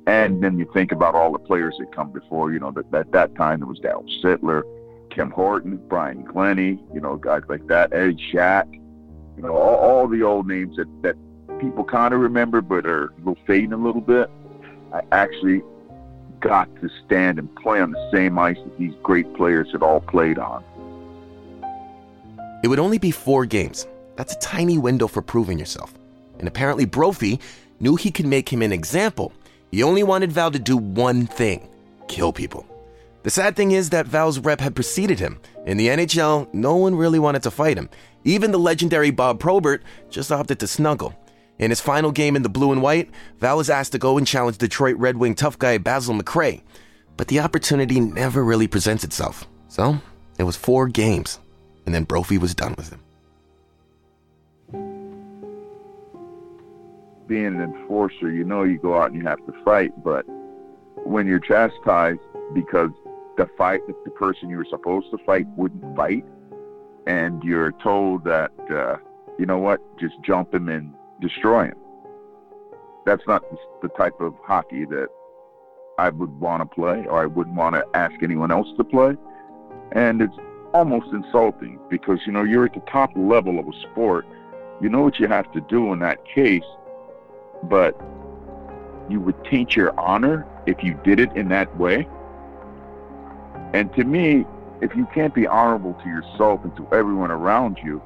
And 0.07 0.43
then 0.43 0.57
you 0.57 0.69
think 0.73 0.91
about 0.91 1.15
all 1.15 1.31
the 1.31 1.39
players 1.39 1.75
that 1.79 1.93
come 1.93 2.11
before, 2.11 2.51
you 2.51 2.59
know, 2.59 2.71
that 2.71 2.93
at 2.93 3.11
that 3.11 3.35
time 3.35 3.59
there 3.59 3.67
was 3.67 3.79
Darryl 3.79 4.07
Sittler, 4.21 4.63
Tim 5.11 5.31
Horton, 5.31 5.77
Brian 5.87 6.23
Glennie, 6.23 6.79
you 6.93 7.01
know, 7.01 7.15
guys 7.15 7.43
like 7.49 7.67
that, 7.67 7.93
Eddie 7.93 8.17
Shack, 8.31 8.67
you 8.71 9.43
know, 9.43 9.55
all, 9.55 9.75
all 9.75 10.07
the 10.07 10.23
old 10.23 10.47
names 10.47 10.77
that, 10.77 10.87
that 11.03 11.15
people 11.59 11.83
kind 11.83 12.13
of 12.13 12.19
remember 12.19 12.61
but 12.61 12.85
are 12.85 13.13
fading 13.47 13.73
a 13.73 13.77
little 13.77 14.01
bit. 14.01 14.29
I 14.93 15.01
actually 15.11 15.61
got 16.43 16.67
to 16.81 16.89
stand 17.05 17.39
and 17.39 17.53
play 17.55 17.79
on 17.79 17.91
the 17.91 18.11
same 18.11 18.37
ice 18.37 18.57
that 18.57 18.77
these 18.77 18.93
great 19.01 19.33
players 19.33 19.71
had 19.71 19.81
all 19.81 20.01
played 20.01 20.37
on. 20.37 20.63
It 22.63 22.67
would 22.67 22.79
only 22.79 22.97
be 22.97 23.11
four 23.11 23.45
games. 23.45 23.87
That's 24.17 24.33
a 24.33 24.39
tiny 24.39 24.77
window 24.77 25.07
for 25.07 25.21
proving 25.21 25.57
yourself. 25.57 25.93
And 26.39 26.47
apparently, 26.47 26.85
Brophy 26.85 27.39
knew 27.79 27.95
he 27.95 28.11
could 28.11 28.27
make 28.27 28.51
him 28.51 28.61
an 28.61 28.73
example. 28.73 29.33
He 29.71 29.81
only 29.81 30.03
wanted 30.03 30.31
Val 30.31 30.51
to 30.51 30.59
do 30.59 30.77
one 30.77 31.25
thing 31.25 31.67
kill 32.09 32.33
people. 32.33 32.67
The 33.23 33.29
sad 33.29 33.55
thing 33.55 33.71
is 33.71 33.89
that 33.89 34.05
Val's 34.05 34.37
rep 34.37 34.59
had 34.59 34.75
preceded 34.75 35.19
him. 35.19 35.39
In 35.65 35.77
the 35.77 35.87
NHL, 35.87 36.53
no 36.53 36.75
one 36.75 36.93
really 36.93 37.17
wanted 37.17 37.41
to 37.43 37.51
fight 37.51 37.77
him. 37.77 37.89
Even 38.25 38.51
the 38.51 38.59
legendary 38.59 39.09
Bob 39.09 39.39
Probert 39.39 39.81
just 40.09 40.31
opted 40.31 40.59
to 40.59 40.67
snuggle. 40.67 41.15
In 41.59 41.69
his 41.69 41.79
final 41.81 42.11
game 42.11 42.35
in 42.35 42.41
the 42.41 42.49
blue 42.49 42.71
and 42.71 42.81
white, 42.81 43.09
Val 43.39 43.57
was 43.57 43.69
asked 43.69 43.91
to 43.91 43.99
go 43.99 44.17
and 44.17 44.25
challenge 44.25 44.57
Detroit 44.57 44.97
Red 44.97 45.17
Wing 45.17 45.35
tough 45.35 45.59
guy 45.59 45.77
Basil 45.77 46.15
McRae, 46.15 46.61
but 47.15 47.27
the 47.27 47.39
opportunity 47.39 47.99
never 47.99 48.43
really 48.43 48.67
presents 48.67 49.03
itself. 49.03 49.47
So 49.67 49.99
it 50.39 50.43
was 50.43 50.55
four 50.55 50.87
games, 50.87 51.39
and 51.85 51.93
then 51.93 52.05
Brophy 52.05 52.37
was 52.37 52.55
done 52.55 52.75
with 52.75 52.89
him. 52.89 52.99
Being 57.27 57.45
an 57.45 57.61
enforcer, 57.61 58.31
you 58.31 58.43
know 58.43 58.63
you 58.63 58.77
go 58.77 58.99
out 58.99 59.11
and 59.11 59.21
you 59.21 59.27
have 59.27 59.45
to 59.45 59.53
fight, 59.63 59.91
but 60.03 60.25
when 61.05 61.27
you're 61.27 61.39
chastised 61.39 62.19
because 62.53 62.89
the 63.37 63.47
fight, 63.57 63.81
the 63.87 64.11
person 64.11 64.49
you 64.49 64.57
were 64.57 64.67
supposed 64.69 65.09
to 65.11 65.17
fight 65.19 65.47
wouldn't 65.55 65.95
fight, 65.95 66.25
and 67.05 67.43
you're 67.43 67.71
told 67.73 68.23
that, 68.25 68.51
uh, 68.71 68.97
you 69.37 69.45
know 69.45 69.59
what, 69.59 69.79
just 69.99 70.15
jump 70.21 70.53
him 70.53 70.67
and 70.69 70.93
destroy 71.23 71.65
him. 71.65 71.77
That's 73.05 73.25
not 73.27 73.43
the 73.81 73.87
type 73.89 74.19
of 74.19 74.35
hockey 74.43 74.85
that 74.85 75.07
I 75.97 76.09
would 76.09 76.39
want 76.39 76.61
to 76.61 76.75
play 76.75 77.05
or 77.07 77.21
I 77.21 77.25
wouldn't 77.25 77.55
want 77.55 77.75
to 77.75 77.85
ask 77.93 78.13
anyone 78.21 78.51
else 78.51 78.67
to 78.77 78.83
play. 78.83 79.15
And 79.93 80.21
it's 80.21 80.35
almost 80.73 81.07
insulting 81.11 81.79
because, 81.89 82.19
you 82.25 82.31
know, 82.31 82.43
you're 82.43 82.65
at 82.65 82.73
the 82.73 82.81
top 82.81 83.11
level 83.15 83.59
of 83.59 83.67
a 83.67 83.73
sport. 83.91 84.25
You 84.81 84.89
know 84.89 85.01
what 85.01 85.19
you 85.19 85.27
have 85.27 85.51
to 85.53 85.61
do 85.61 85.93
in 85.93 85.99
that 85.99 86.25
case, 86.25 86.63
but 87.63 87.99
you 89.09 89.19
would 89.19 89.41
taint 89.45 89.75
your 89.75 89.97
honor 89.99 90.47
if 90.65 90.83
you 90.83 90.99
did 91.03 91.19
it 91.19 91.31
in 91.35 91.49
that 91.49 91.75
way. 91.77 92.07
And 93.73 93.93
to 93.95 94.03
me, 94.03 94.45
if 94.81 94.95
you 94.95 95.07
can't 95.13 95.33
be 95.33 95.47
honorable 95.47 95.93
to 96.03 96.09
yourself 96.09 96.63
and 96.63 96.75
to 96.77 96.87
everyone 96.91 97.31
around 97.31 97.79
you, 97.83 98.01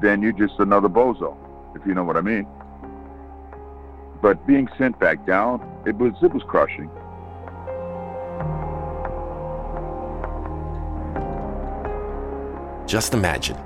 then 0.00 0.22
you're 0.22 0.32
just 0.32 0.54
another 0.58 0.88
bozo 0.88 1.36
if 1.78 1.86
you 1.86 1.94
know 1.94 2.04
what 2.04 2.16
I 2.16 2.20
mean. 2.20 2.46
But 4.20 4.44
being 4.46 4.68
sent 4.76 4.98
back 4.98 5.26
down, 5.26 5.62
it 5.86 5.96
was 5.96 6.12
it 6.22 6.32
was 6.32 6.42
crushing. 6.42 6.90
Just 12.86 13.14
imagine. 13.14 13.56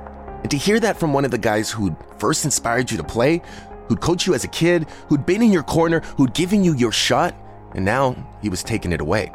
And 0.42 0.50
to 0.50 0.56
hear 0.56 0.80
that 0.80 0.98
from 0.98 1.12
one 1.12 1.24
of 1.24 1.30
the 1.30 1.38
guys 1.38 1.70
who'd 1.70 1.96
first 2.18 2.44
inspired 2.44 2.90
you 2.90 2.96
to 2.96 3.04
play, 3.04 3.40
who'd 3.88 4.00
coached 4.00 4.26
you 4.26 4.34
as 4.34 4.44
a 4.44 4.48
kid, 4.48 4.86
who'd 5.08 5.24
been 5.24 5.42
in 5.42 5.52
your 5.52 5.62
corner, 5.62 6.00
who'd 6.16 6.34
given 6.34 6.64
you 6.64 6.74
your 6.74 6.92
shot, 6.92 7.34
and 7.74 7.84
now 7.84 8.16
he 8.42 8.48
was 8.48 8.62
taking 8.62 8.92
it 8.92 9.00
away. 9.00 9.32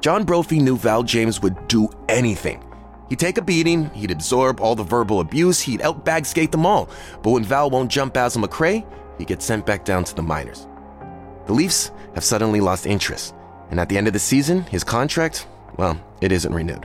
John 0.00 0.24
Brophy 0.24 0.58
knew 0.60 0.76
Val 0.76 1.02
James 1.02 1.40
would 1.42 1.66
do 1.66 1.88
anything 2.08 2.62
He'd 3.08 3.18
take 3.18 3.38
a 3.38 3.42
beating, 3.42 3.88
he'd 3.90 4.10
absorb 4.10 4.60
all 4.60 4.74
the 4.74 4.82
verbal 4.82 5.20
abuse, 5.20 5.60
he'd 5.60 5.80
outbag 5.80 6.26
skate 6.26 6.52
them 6.52 6.66
all. 6.66 6.90
But 7.22 7.30
when 7.30 7.44
Val 7.44 7.70
won't 7.70 7.90
jump 7.90 8.14
Basil 8.14 8.42
McRae, 8.42 8.84
he 9.16 9.24
gets 9.24 9.44
sent 9.44 9.64
back 9.64 9.84
down 9.84 10.04
to 10.04 10.14
the 10.14 10.22
minors. 10.22 10.68
The 11.46 11.54
Leafs 11.54 11.90
have 12.14 12.24
suddenly 12.24 12.60
lost 12.60 12.86
interest, 12.86 13.34
and 13.70 13.80
at 13.80 13.88
the 13.88 13.96
end 13.96 14.06
of 14.06 14.12
the 14.12 14.18
season, 14.18 14.62
his 14.64 14.84
contract, 14.84 15.46
well, 15.78 15.98
it 16.20 16.32
isn't 16.32 16.52
renewed. 16.52 16.84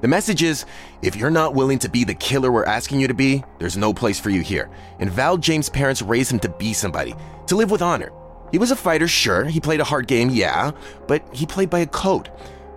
The 0.00 0.08
message 0.08 0.42
is 0.42 0.64
if 1.02 1.16
you're 1.16 1.28
not 1.28 1.54
willing 1.54 1.80
to 1.80 1.88
be 1.88 2.04
the 2.04 2.14
killer 2.14 2.50
we're 2.50 2.64
asking 2.64 3.00
you 3.00 3.08
to 3.08 3.14
be, 3.14 3.44
there's 3.58 3.76
no 3.76 3.92
place 3.92 4.18
for 4.18 4.30
you 4.30 4.40
here. 4.40 4.70
And 5.00 5.10
Val 5.10 5.36
James' 5.36 5.68
parents 5.68 6.02
raised 6.02 6.32
him 6.32 6.38
to 6.40 6.48
be 6.48 6.72
somebody, 6.72 7.14
to 7.48 7.56
live 7.56 7.70
with 7.70 7.82
honor. 7.82 8.12
He 8.50 8.58
was 8.58 8.70
a 8.70 8.76
fighter, 8.76 9.08
sure, 9.08 9.44
he 9.44 9.60
played 9.60 9.80
a 9.80 9.84
hard 9.84 10.06
game, 10.06 10.30
yeah, 10.30 10.70
but 11.06 11.22
he 11.34 11.44
played 11.44 11.68
by 11.68 11.80
a 11.80 11.86
code. 11.86 12.30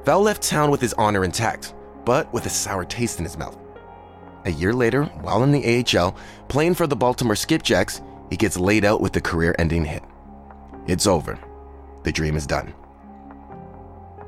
Val 0.03 0.21
left 0.21 0.41
town 0.41 0.71
with 0.71 0.81
his 0.81 0.93
honor 0.93 1.23
intact 1.23 1.75
but 2.05 2.31
with 2.33 2.45
a 2.45 2.49
sour 2.49 2.85
taste 2.85 3.19
in 3.19 3.25
his 3.25 3.37
mouth. 3.37 3.57
A 4.45 4.51
year 4.51 4.73
later, 4.73 5.05
while 5.21 5.43
in 5.43 5.51
the 5.51 5.85
AHL, 5.97 6.15
playing 6.47 6.73
for 6.73 6.87
the 6.87 6.95
Baltimore 6.95 7.35
Skipjacks, 7.35 8.01
he 8.29 8.37
gets 8.37 8.57
laid 8.57 8.85
out 8.85 9.01
with 9.01 9.15
a 9.15 9.21
career 9.21 9.55
ending 9.59 9.85
hit. 9.85 10.03
It's 10.87 11.05
over. 11.05 11.37
The 12.03 12.11
dream 12.11 12.35
is 12.35 12.47
done. 12.47 12.73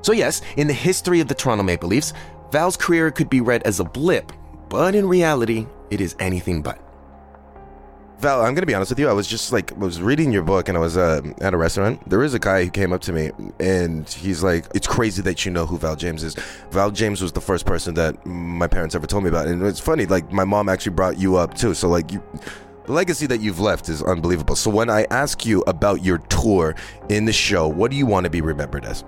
So, 0.01 0.11
yes, 0.11 0.41
in 0.57 0.67
the 0.67 0.73
history 0.73 1.19
of 1.19 1.27
the 1.27 1.33
Toronto 1.33 1.63
Maple 1.63 1.89
Leafs, 1.89 2.13
Val's 2.51 2.77
career 2.77 3.09
could 3.09 3.29
be 3.29 3.41
read 3.41 3.63
as 3.63 3.79
a 3.79 3.83
blip, 3.83 4.31
but 4.69 4.93
in 4.93 5.07
reality, 5.07 5.65
it 5.89 6.01
is 6.01 6.15
anything 6.19 6.61
but. 6.61 6.77
Val, 8.19 8.41
I'm 8.41 8.53
gonna 8.53 8.65
be 8.65 8.73
honest 8.73 8.91
with 8.91 8.99
you. 8.99 9.09
I 9.09 9.13
was 9.13 9.27
just 9.27 9.51
like 9.51 9.75
was 9.77 10.01
reading 10.01 10.31
your 10.31 10.43
book, 10.43 10.69
and 10.69 10.77
I 10.77 10.81
was 10.81 10.95
uh, 10.95 11.21
at 11.41 11.53
a 11.53 11.57
restaurant. 11.57 12.09
There 12.09 12.23
is 12.23 12.33
a 12.33 12.39
guy 12.39 12.63
who 12.63 12.71
came 12.71 12.93
up 12.93 13.01
to 13.01 13.11
me, 13.11 13.31
and 13.59 14.07
he's 14.07 14.41
like, 14.41 14.65
"It's 14.73 14.87
crazy 14.87 15.21
that 15.23 15.45
you 15.45 15.51
know 15.51 15.65
who 15.65 15.77
Val 15.77 15.95
James 15.95 16.23
is." 16.23 16.35
Val 16.71 16.89
James 16.89 17.21
was 17.21 17.33
the 17.33 17.41
first 17.41 17.65
person 17.65 17.95
that 17.95 18.25
my 18.25 18.67
parents 18.67 18.95
ever 18.95 19.07
told 19.07 19.23
me 19.23 19.29
about, 19.29 19.47
and 19.47 19.61
it's 19.63 19.79
funny. 19.79 20.05
Like 20.05 20.31
my 20.31 20.45
mom 20.45 20.69
actually 20.69 20.93
brought 20.93 21.17
you 21.17 21.35
up 21.35 21.53
too. 21.53 21.73
So 21.73 21.89
like 21.89 22.13
you, 22.13 22.23
the 22.85 22.93
legacy 22.93 23.25
that 23.27 23.41
you've 23.41 23.59
left 23.59 23.89
is 23.89 24.01
unbelievable. 24.01 24.55
So 24.55 24.69
when 24.69 24.89
I 24.89 25.05
ask 25.09 25.45
you 25.45 25.61
about 25.67 26.03
your 26.03 26.19
tour 26.19 26.75
in 27.09 27.25
the 27.25 27.33
show, 27.33 27.67
what 27.67 27.91
do 27.91 27.97
you 27.97 28.05
want 28.05 28.23
to 28.23 28.29
be 28.29 28.41
remembered 28.41 28.85
as? 28.85 29.03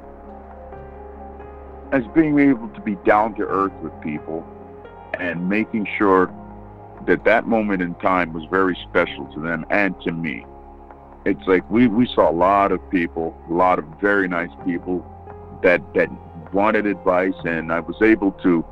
As 1.93 2.03
being 2.13 2.37
able 2.39 2.67
to 2.69 2.81
be 2.81 2.95
down 3.05 3.35
to 3.35 3.43
earth 3.43 3.73
with 3.81 3.93
people, 4.01 4.45
and 5.19 5.47
making 5.47 5.87
sure 5.97 6.33
that 7.07 7.23
that 7.25 7.47
moment 7.47 7.81
in 7.81 7.95
time 7.95 8.33
was 8.33 8.43
very 8.49 8.77
special 8.89 9.25
to 9.33 9.39
them 9.39 9.65
and 9.69 9.99
to 10.01 10.11
me. 10.11 10.45
It's 11.25 11.45
like 11.47 11.69
we, 11.69 11.87
we 11.87 12.07
saw 12.07 12.29
a 12.29 12.33
lot 12.33 12.71
of 12.71 12.87
people, 12.89 13.35
a 13.49 13.53
lot 13.53 13.79
of 13.79 13.85
very 13.99 14.27
nice 14.27 14.51
people 14.65 15.05
that 15.63 15.81
that 15.95 16.09
wanted 16.53 16.85
advice, 16.85 17.33
and 17.43 17.71
I 17.71 17.79
was 17.79 18.01
able 18.01 18.31
to 18.43 18.63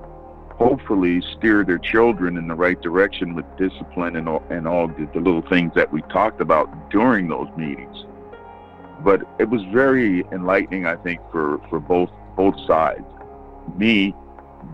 hopefully 0.58 1.22
steer 1.36 1.66
their 1.66 1.80
children 1.80 2.38
in 2.38 2.48
the 2.48 2.56
right 2.56 2.80
direction 2.82 3.34
with 3.34 3.46
discipline 3.58 4.16
and 4.16 4.30
all, 4.30 4.44
and 4.50 4.68
all 4.68 4.88
the, 4.88 5.10
the 5.14 5.20
little 5.20 5.42
things 5.42 5.74
that 5.76 5.92
we 5.92 6.02
talked 6.04 6.40
about 6.40 6.92
during 6.92 7.28
those 7.28 7.48
meetings. 7.58 8.06
But 9.00 9.24
it 9.40 9.50
was 9.50 9.62
very 9.74 10.24
enlightening, 10.32 10.86
I 10.86 10.96
think, 10.96 11.20
for, 11.32 11.60
for 11.70 11.80
both 11.80 12.10
both 12.36 12.56
sides. 12.66 13.06
Me 13.76 14.16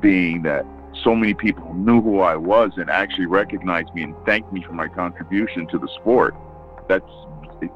being 0.02 0.43
that 0.43 0.65
so 1.03 1.15
many 1.15 1.33
people 1.33 1.73
knew 1.73 2.01
who 2.01 2.19
I 2.19 2.35
was 2.35 2.71
and 2.77 2.89
actually 2.89 3.25
recognized 3.25 3.93
me 3.93 4.03
and 4.03 4.15
thanked 4.25 4.51
me 4.51 4.62
for 4.62 4.73
my 4.73 4.88
contribution 4.88 5.67
to 5.67 5.77
the 5.77 5.88
sport. 5.99 6.35
That's 6.88 7.09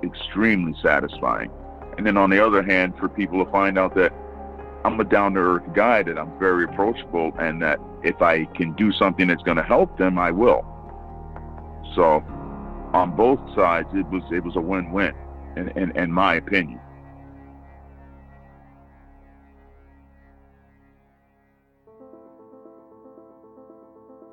extremely 0.03 0.75
satisfying. 0.81 1.51
And 1.97 2.07
then 2.07 2.17
on 2.17 2.29
the 2.29 2.45
other 2.45 2.63
hand, 2.63 2.93
for 2.97 3.07
people 3.07 3.43
to 3.43 3.51
find 3.51 3.77
out 3.77 3.95
that 3.95 4.13
I'm 4.85 4.99
a 4.99 5.03
down 5.03 5.35
to 5.35 5.39
earth 5.39 5.73
guy, 5.73 6.03
that 6.03 6.17
I'm 6.17 6.37
very 6.39 6.65
approachable, 6.65 7.33
and 7.39 7.61
that 7.61 7.79
if 8.03 8.21
I 8.21 8.45
can 8.45 8.73
do 8.73 8.91
something 8.91 9.27
that's 9.27 9.43
going 9.43 9.57
to 9.57 9.63
help 9.63 9.97
them, 9.97 10.17
I 10.17 10.31
will. 10.31 10.65
So, 11.95 12.23
on 12.93 13.15
both 13.15 13.39
sides, 13.55 13.87
it 13.93 14.07
was 14.07 14.23
it 14.31 14.43
was 14.43 14.55
a 14.55 14.61
win 14.61 14.91
win, 14.91 15.13
in, 15.55 15.69
in, 15.69 15.95
in 15.97 16.11
my 16.11 16.35
opinion. 16.35 16.81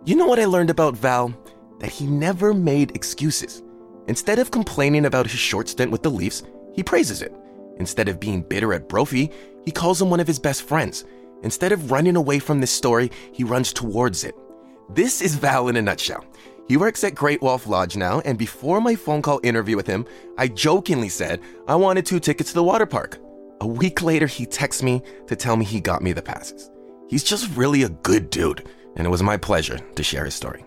You 0.02 0.16
know 0.16 0.26
what 0.26 0.38
I 0.40 0.46
learned 0.46 0.70
about 0.70 0.96
Val? 0.96 1.34
That 1.78 1.90
he 1.90 2.06
never 2.06 2.54
made 2.54 2.96
excuses. 2.96 3.62
Instead 4.08 4.38
of 4.38 4.50
complaining 4.50 5.04
about 5.04 5.26
his 5.26 5.38
short 5.38 5.68
stint 5.68 5.90
with 5.90 6.02
the 6.02 6.10
Leafs, 6.10 6.42
he 6.72 6.82
praises 6.82 7.20
it. 7.20 7.34
Instead 7.78 8.08
of 8.08 8.18
being 8.18 8.40
bitter 8.40 8.72
at 8.72 8.88
Brophy, 8.88 9.30
he 9.62 9.70
calls 9.70 10.00
him 10.00 10.08
one 10.08 10.18
of 10.18 10.26
his 10.26 10.38
best 10.38 10.62
friends. 10.62 11.04
Instead 11.42 11.70
of 11.70 11.90
running 11.90 12.16
away 12.16 12.38
from 12.38 12.60
this 12.60 12.70
story, 12.70 13.10
he 13.32 13.44
runs 13.44 13.74
towards 13.74 14.24
it. 14.24 14.34
This 14.88 15.20
is 15.20 15.34
Val 15.34 15.68
in 15.68 15.76
a 15.76 15.82
nutshell. 15.82 16.24
He 16.66 16.78
works 16.78 17.04
at 17.04 17.14
Great 17.14 17.42
Wolf 17.42 17.66
Lodge 17.66 17.94
now, 17.94 18.20
and 18.20 18.38
before 18.38 18.80
my 18.80 18.94
phone 18.94 19.20
call 19.20 19.38
interview 19.42 19.76
with 19.76 19.86
him, 19.86 20.06
I 20.38 20.48
jokingly 20.48 21.10
said 21.10 21.42
I 21.68 21.74
wanted 21.74 22.06
two 22.06 22.20
tickets 22.20 22.50
to 22.50 22.54
the 22.54 22.64
water 22.64 22.86
park. 22.86 23.18
A 23.60 23.66
week 23.66 24.00
later, 24.00 24.26
he 24.26 24.46
texts 24.46 24.82
me 24.82 25.02
to 25.26 25.36
tell 25.36 25.56
me 25.56 25.66
he 25.66 25.78
got 25.78 26.02
me 26.02 26.12
the 26.12 26.22
passes. 26.22 26.70
He's 27.10 27.24
just 27.24 27.54
really 27.54 27.82
a 27.82 27.90
good 27.90 28.30
dude, 28.30 28.66
and 28.96 29.06
it 29.06 29.10
was 29.10 29.22
my 29.22 29.36
pleasure 29.36 29.78
to 29.78 30.02
share 30.02 30.24
his 30.24 30.34
story. 30.34 30.64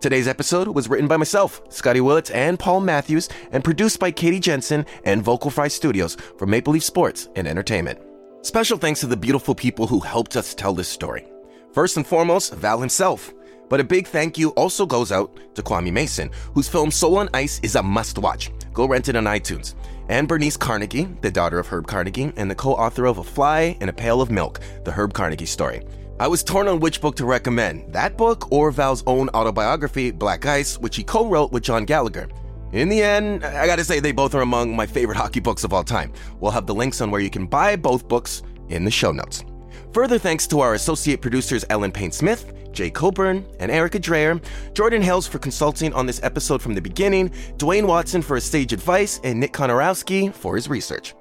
Today's 0.00 0.28
episode 0.28 0.68
was 0.68 0.88
written 0.88 1.08
by 1.08 1.16
myself, 1.16 1.60
Scotty 1.70 2.00
Willits, 2.00 2.30
and 2.30 2.56
Paul 2.56 2.80
Matthews, 2.80 3.28
and 3.50 3.64
produced 3.64 3.98
by 3.98 4.12
Katie 4.12 4.38
Jensen 4.38 4.86
and 5.02 5.24
Vocal 5.24 5.50
Fry 5.50 5.66
Studios 5.66 6.16
for 6.36 6.46
Maple 6.46 6.72
Leaf 6.72 6.84
Sports 6.84 7.28
and 7.34 7.48
Entertainment. 7.48 7.98
Special 8.42 8.78
thanks 8.78 9.00
to 9.00 9.08
the 9.08 9.16
beautiful 9.16 9.56
people 9.56 9.88
who 9.88 9.98
helped 9.98 10.36
us 10.36 10.54
tell 10.54 10.72
this 10.72 10.88
story. 10.88 11.26
First 11.72 11.96
and 11.96 12.06
foremost, 12.06 12.54
Val 12.54 12.78
himself. 12.78 13.34
But 13.68 13.80
a 13.80 13.84
big 13.84 14.06
thank 14.06 14.38
you 14.38 14.50
also 14.50 14.86
goes 14.86 15.10
out 15.10 15.36
to 15.56 15.62
Kwame 15.62 15.92
Mason, 15.92 16.30
whose 16.54 16.68
film 16.68 16.92
Soul 16.92 17.18
on 17.18 17.28
Ice 17.34 17.58
is 17.64 17.74
a 17.74 17.82
must 17.82 18.18
watch. 18.18 18.52
Go 18.72 18.86
rent 18.86 19.08
it 19.08 19.16
on 19.16 19.24
iTunes. 19.24 19.74
And 20.08 20.28
Bernice 20.28 20.56
Carnegie, 20.56 21.08
the 21.22 21.30
daughter 21.30 21.58
of 21.58 21.66
Herb 21.66 21.88
Carnegie, 21.88 22.32
and 22.36 22.48
the 22.48 22.54
co 22.54 22.72
author 22.74 23.06
of 23.06 23.18
A 23.18 23.24
Fly 23.24 23.76
in 23.80 23.88
a 23.88 23.92
Pail 23.92 24.22
of 24.22 24.30
Milk, 24.30 24.60
the 24.84 24.92
Herb 24.92 25.12
Carnegie 25.12 25.44
story. 25.44 25.82
I 26.20 26.26
was 26.26 26.42
torn 26.42 26.66
on 26.66 26.80
which 26.80 27.00
book 27.00 27.14
to 27.16 27.24
recommend 27.24 27.92
that 27.92 28.16
book 28.16 28.50
or 28.50 28.72
Val's 28.72 29.04
own 29.06 29.28
autobiography, 29.28 30.10
Black 30.10 30.44
Ice, 30.46 30.76
which 30.76 30.96
he 30.96 31.04
co 31.04 31.28
wrote 31.28 31.52
with 31.52 31.62
John 31.62 31.84
Gallagher. 31.84 32.28
In 32.72 32.88
the 32.88 33.00
end, 33.00 33.44
I 33.44 33.66
gotta 33.66 33.84
say 33.84 34.00
they 34.00 34.10
both 34.10 34.34
are 34.34 34.40
among 34.40 34.74
my 34.74 34.84
favorite 34.84 35.16
hockey 35.16 35.38
books 35.38 35.62
of 35.62 35.72
all 35.72 35.84
time. 35.84 36.12
We'll 36.40 36.50
have 36.50 36.66
the 36.66 36.74
links 36.74 37.00
on 37.00 37.12
where 37.12 37.20
you 37.20 37.30
can 37.30 37.46
buy 37.46 37.76
both 37.76 38.08
books 38.08 38.42
in 38.68 38.84
the 38.84 38.90
show 38.90 39.12
notes. 39.12 39.44
Further 39.92 40.18
thanks 40.18 40.48
to 40.48 40.58
our 40.58 40.74
associate 40.74 41.22
producers 41.22 41.64
Ellen 41.70 41.92
Payne 41.92 42.10
Smith, 42.10 42.52
Jay 42.72 42.90
Coburn, 42.90 43.46
and 43.60 43.70
Erica 43.70 44.00
Dreyer, 44.00 44.40
Jordan 44.74 45.02
Hales 45.02 45.28
for 45.28 45.38
consulting 45.38 45.92
on 45.92 46.04
this 46.04 46.20
episode 46.24 46.60
from 46.60 46.74
the 46.74 46.80
beginning, 46.80 47.28
Dwayne 47.58 47.86
Watson 47.86 48.22
for 48.22 48.34
his 48.34 48.44
stage 48.44 48.72
advice, 48.72 49.20
and 49.22 49.38
Nick 49.38 49.52
Konorowski 49.52 50.34
for 50.34 50.56
his 50.56 50.68
research. 50.68 51.14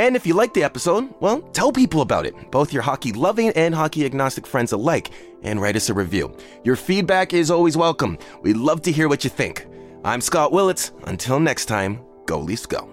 And 0.00 0.16
if 0.16 0.26
you 0.26 0.32
liked 0.32 0.54
the 0.54 0.64
episode, 0.64 1.12
well, 1.20 1.42
tell 1.52 1.70
people 1.72 2.00
about 2.00 2.24
it, 2.24 2.50
both 2.50 2.72
your 2.72 2.80
hockey 2.82 3.12
loving 3.12 3.50
and 3.50 3.74
hockey 3.74 4.06
agnostic 4.06 4.46
friends 4.46 4.72
alike, 4.72 5.10
and 5.42 5.60
write 5.60 5.76
us 5.76 5.90
a 5.90 5.94
review. 5.94 6.34
Your 6.64 6.74
feedback 6.74 7.34
is 7.34 7.50
always 7.50 7.76
welcome. 7.76 8.16
We'd 8.40 8.56
love 8.56 8.80
to 8.82 8.92
hear 8.92 9.08
what 9.10 9.24
you 9.24 9.30
think. 9.30 9.66
I'm 10.02 10.22
Scott 10.22 10.52
Willits. 10.52 10.92
Until 11.04 11.38
next 11.38 11.66
time, 11.66 12.00
go 12.24 12.38
Leafs 12.38 12.64
go. 12.64 12.89